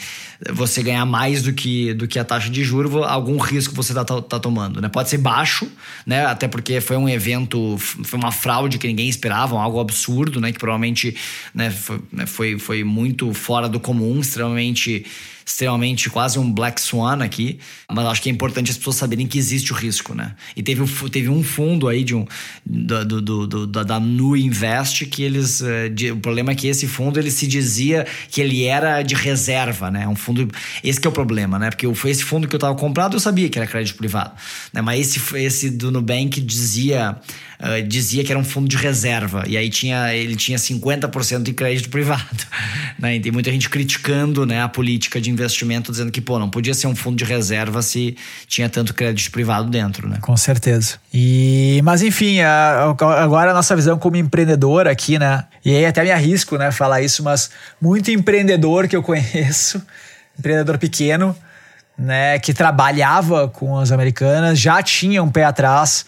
[0.51, 4.05] você ganhar mais do que, do que a taxa de juros, algum risco você tá,
[4.05, 4.89] tá tomando, né?
[4.89, 5.71] Pode ser baixo,
[6.07, 6.25] né?
[6.25, 10.53] Até porque foi um evento, foi uma fraude que ninguém esperava, algo absurdo, né?
[10.53, 11.15] Que provavelmente
[11.53, 15.05] né, foi, né, foi muito fora do comum, extremamente
[15.45, 17.59] extremamente quase um black swan aqui,
[17.91, 20.35] mas acho que é importante as pessoas saberem que existe o risco, né?
[20.57, 22.27] E teve, teve um fundo aí de um,
[22.65, 25.61] do, do, do, da, da Nu Invest que eles.
[25.61, 29.15] Eh, de, o problema é que esse fundo ele se dizia que ele era de
[29.15, 30.09] reserva, né?
[30.09, 30.49] Um fundo.
[30.83, 31.71] Esse que é o problema, né?
[31.71, 34.33] Porque foi esse fundo que eu estava comprado, eu sabia que era crédito privado.
[34.73, 34.81] Né?
[34.81, 37.17] Mas esse, esse do Nubank dizia
[37.61, 39.45] uh, dizia que era um fundo de reserva.
[39.47, 42.25] E aí tinha, ele tinha 50% de crédito privado.
[42.97, 43.17] Né?
[43.17, 46.73] E tem muita gente criticando né, a política de investimento, dizendo que, pô, não podia
[46.73, 50.19] ser um fundo de reserva se tinha tanto crédito privado dentro, né?
[50.21, 50.95] Com certeza.
[51.13, 55.45] E, mas enfim, a, agora a nossa visão como empreendedor aqui, né?
[55.65, 57.51] E aí até me arrisco, né, falar isso, mas
[57.81, 59.83] muito empreendedor que eu conheço,
[60.39, 61.37] empreendedor pequeno,
[61.97, 66.05] né, que trabalhava com as americanas, já tinha um pé atrás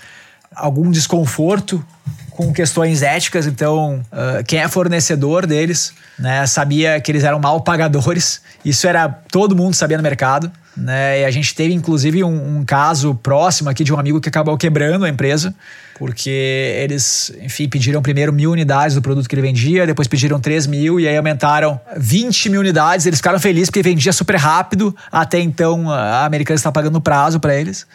[0.54, 1.84] algum desconforto
[2.30, 7.62] com questões éticas, então uh, quem é fornecedor deles, né, sabia que eles eram mal
[7.62, 8.42] pagadores.
[8.64, 11.20] Isso era todo mundo sabia no mercado, né?
[11.20, 14.58] E a gente teve inclusive um, um caso próximo aqui de um amigo que acabou
[14.58, 15.54] quebrando a empresa
[15.98, 16.30] porque
[16.78, 21.00] eles, enfim, pediram primeiro mil unidades do produto que ele vendia, depois pediram 3 mil
[21.00, 23.06] e aí aumentaram 20 mil unidades.
[23.06, 24.94] Eles ficaram felizes porque vendia super rápido.
[25.10, 27.86] Até então a Americana estava pagando prazo para eles.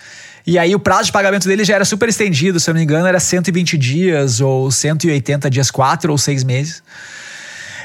[0.46, 2.84] E aí o prazo de pagamento dele já era super estendido, se eu não me
[2.84, 6.84] engano, era 120 dias ou 180 dias, 4 ou 6 meses.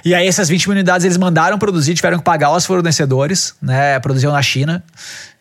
[0.05, 3.99] E aí essas 20 mil unidades eles mandaram produzir, tiveram que pagar aos fornecedores, né?
[3.99, 4.83] Produziam na China.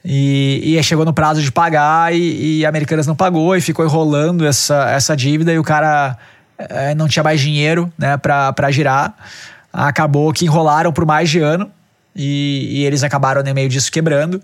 [0.03, 3.85] E, e chegou no prazo de pagar e, e a Americanas não pagou e ficou
[3.85, 6.17] enrolando essa, essa dívida e o cara
[6.57, 9.15] é, não tinha mais dinheiro né, para girar.
[9.73, 11.71] Acabou que enrolaram por mais de ano
[12.15, 14.41] e, e eles acabaram no meio disso quebrando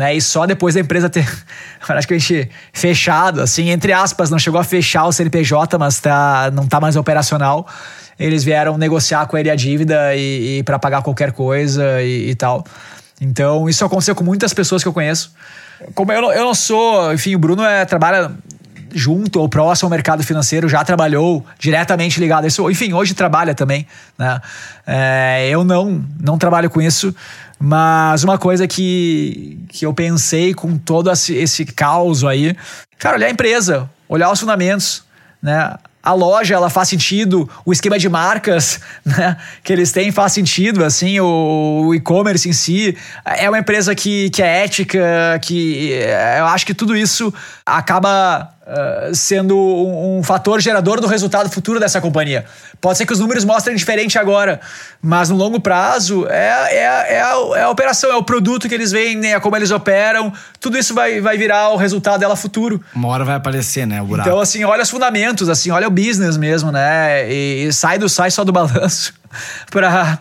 [0.00, 0.14] né?
[0.14, 1.28] E só depois da empresa ter
[1.86, 6.80] praticamente fechado, assim, entre aspas, não chegou a fechar o CNPJ, mas tá, não tá
[6.80, 7.68] mais operacional.
[8.18, 12.34] Eles vieram negociar com ele a dívida e, e para pagar qualquer coisa e, e,
[12.34, 12.64] tal.
[13.20, 15.34] Então, isso aconteceu com muitas pessoas que eu conheço.
[15.94, 18.32] Como eu, eu não sou, enfim, o Bruno é, trabalha
[18.92, 22.70] junto ou próximo ao mercado financeiro, já trabalhou diretamente ligado a isso.
[22.70, 23.86] Enfim, hoje trabalha também.
[24.18, 24.40] Né?
[24.86, 27.14] É, eu não, não trabalho com isso,
[27.58, 32.56] mas uma coisa que, que eu pensei com todo esse, esse caos aí,
[32.98, 35.04] cara, olhar a empresa, olhar os fundamentos,
[35.42, 35.74] né?
[36.02, 40.82] A loja, ela faz sentido, o esquema de marcas né, que eles têm faz sentido,
[40.82, 42.96] assim, o, o e-commerce em si.
[43.22, 45.92] É uma empresa que, que é ética, que
[46.38, 47.32] eu acho que tudo isso
[47.66, 52.44] acaba uh, sendo um, um, fator gerador do resultado futuro dessa companhia.
[52.80, 54.60] Pode ser que os números mostrem diferente agora,
[55.02, 58.74] mas no longo prazo é, é, é, a, é a operação, é o produto que
[58.74, 62.80] eles vendem, é como eles operam, tudo isso vai, vai virar o resultado dela futuro.
[62.94, 64.28] Uma hora vai aparecer, né, o buraco.
[64.28, 67.30] Então, assim, olha os fundamentos, assim, olha o business mesmo, né?
[67.30, 69.12] E, e sai do sai só do balanço
[69.70, 70.18] para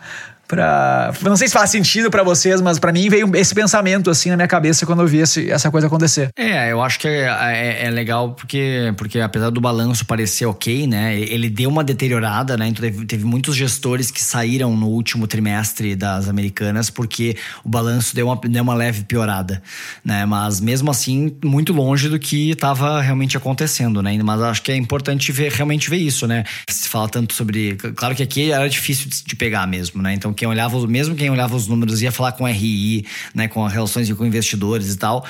[0.49, 1.13] Pra...
[1.21, 4.35] Não sei se faz sentido para vocês, mas para mim veio esse pensamento assim na
[4.35, 6.31] minha cabeça quando eu vi esse, essa coisa acontecer.
[6.35, 10.87] É, eu acho que é, é, é, legal porque, porque apesar do balanço parecer ok,
[10.87, 11.19] né?
[11.19, 12.67] Ele deu uma deteriorada, né?
[12.67, 18.15] Então teve, teve muitos gestores que saíram no último trimestre das americanas porque o balanço
[18.15, 19.61] deu uma, deu uma leve piorada,
[20.03, 20.25] né?
[20.25, 24.17] Mas mesmo assim, muito longe do que estava realmente acontecendo, né?
[24.23, 26.43] Mas acho que é importante ver, realmente ver isso, né?
[26.67, 27.75] Se fala tanto sobre.
[27.95, 30.15] Claro que aqui era difícil de pegar mesmo, né?
[30.15, 34.09] Então quem olhava, mesmo quem olhava os números ia falar com RI, né, com relações
[34.13, 35.25] com investidores e tal,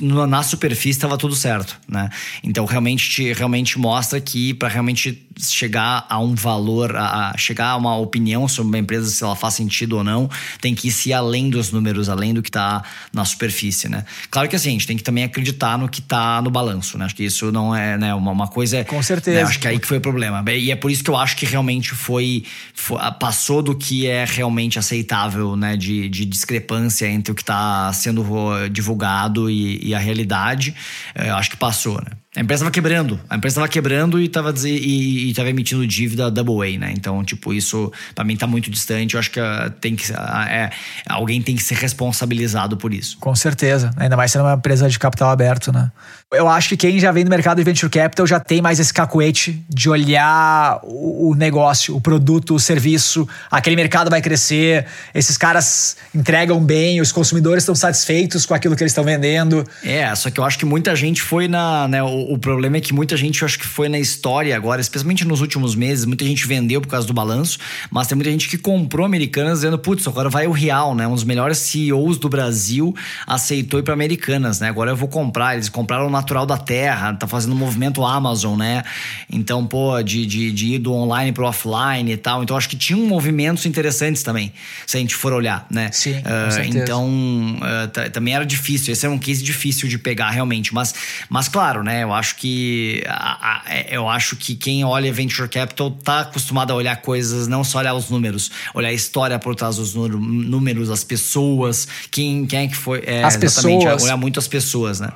[0.00, 2.08] na superfície estava tudo certo, né?
[2.42, 7.96] Então realmente realmente mostra que para realmente chegar a um valor, a, chegar a uma
[7.96, 10.28] opinião sobre uma empresa se ela faz sentido ou não,
[10.60, 12.82] tem que ir além dos números, além do que está
[13.12, 14.04] na superfície, né?
[14.30, 17.04] Claro que assim, a gente tem que também acreditar no que está no balanço, né?
[17.04, 19.38] Acho que isso não é, né, uma, uma coisa Com certeza.
[19.38, 19.42] Né?
[19.44, 20.44] Acho que é aí que foi o problema.
[20.52, 24.24] E é por isso que eu acho que realmente foi, foi passou do que é
[24.24, 28.24] realmente aceitável, né, de, de discrepância entre o que está sendo
[28.70, 30.74] divulgado e e, a realidade,
[31.14, 32.12] é, acho que passou, né?
[32.36, 33.18] A empresa estava quebrando.
[33.28, 36.92] A empresa estava quebrando e estava e, e tava emitindo dívida double A, né?
[36.94, 39.14] Então, tipo, isso para mim tá muito distante.
[39.14, 40.16] Eu acho que uh, tem que uh,
[40.48, 40.70] é,
[41.08, 43.16] alguém tem que ser responsabilizado por isso.
[43.18, 43.90] Com certeza.
[43.96, 45.90] Ainda mais sendo uma empresa de capital aberto, né?
[46.30, 48.92] Eu acho que quem já vem do mercado de venture capital já tem mais esse
[48.92, 53.26] cacuete de olhar o, o negócio, o produto, o serviço.
[53.50, 58.82] Aquele mercado vai crescer, esses caras entregam bem, os consumidores estão satisfeitos com aquilo que
[58.82, 59.66] eles estão vendendo.
[59.82, 61.88] É, só que eu acho que muita gente foi na.
[61.88, 64.80] Né, o, o, problema é que muita gente, eu acho que foi na história agora,
[64.80, 67.58] especialmente nos últimos meses, muita gente vendeu por causa do balanço,
[67.90, 71.06] mas tem muita gente que comprou Americanas dizendo, putz, agora vai o Real, né?
[71.06, 72.94] Um dos melhores CEOs do Brasil
[73.26, 74.68] aceitou ir para Americanas, né?
[74.68, 75.54] Agora eu vou comprar.
[75.54, 78.82] Eles compraram natural da terra, tá fazendo um movimento Amazon, né?
[79.30, 82.42] Então, pô, de, de, de ir do online pro offline e tal.
[82.42, 84.52] Então, acho que tinha movimentos interessantes também,
[84.86, 85.90] se a gente for olhar, né?
[85.92, 86.14] Sim.
[86.18, 88.92] Uh, então, uh, também era difícil.
[88.92, 90.74] Esse é um case difícil de pegar realmente.
[90.74, 90.94] Mas,
[91.28, 92.04] mas claro, né?
[92.08, 96.76] Eu acho que a, a, eu acho que quem olha venture capital tá acostumado a
[96.76, 101.04] olhar coisas, não só olhar os números, olhar a história por trás dos números, as
[101.04, 103.02] pessoas, quem, quem é que foi.
[103.06, 104.02] É, as pessoas.
[104.02, 105.10] Olhar muito as pessoas, né?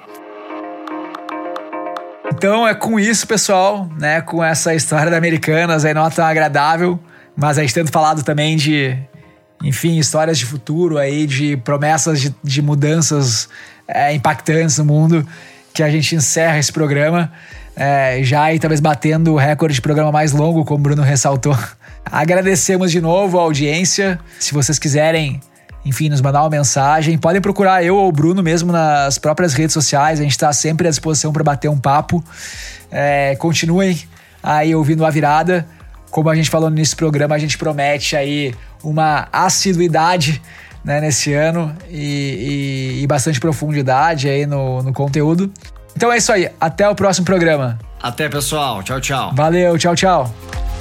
[2.35, 4.21] Então é com isso, pessoal, né?
[4.21, 7.01] Com essa história da Americanas aí não é tão agradável,
[7.35, 8.95] mas a gente tendo falado também de,
[9.65, 13.49] enfim, histórias de futuro aí, de promessas de, de mudanças
[13.89, 15.27] é, impactantes no mundo,
[15.73, 17.33] que a gente encerra esse programa.
[17.75, 21.57] É, já aí talvez batendo o recorde de programa mais longo, como o Bruno ressaltou.
[22.05, 24.19] Agradecemos de novo a audiência.
[24.39, 25.41] Se vocês quiserem
[25.85, 27.19] enfim, nos mandar uma mensagem.
[27.19, 30.21] Podem procurar eu ou o Bruno mesmo nas próprias redes sociais.
[30.21, 32.23] A gente está sempre à disposição para bater um papo.
[32.91, 34.01] É, continuem
[34.43, 35.67] aí ouvindo a virada.
[36.11, 40.43] Como a gente falou nesse programa, a gente promete aí uma assiduidade
[40.85, 45.51] né, nesse ano e, e, e bastante profundidade aí no, no conteúdo.
[45.97, 46.51] Então é isso aí.
[46.61, 47.79] Até o próximo programa.
[48.03, 48.83] Até, pessoal.
[48.83, 49.33] Tchau, tchau.
[49.35, 49.79] Valeu.
[49.79, 50.72] Tchau, tchau.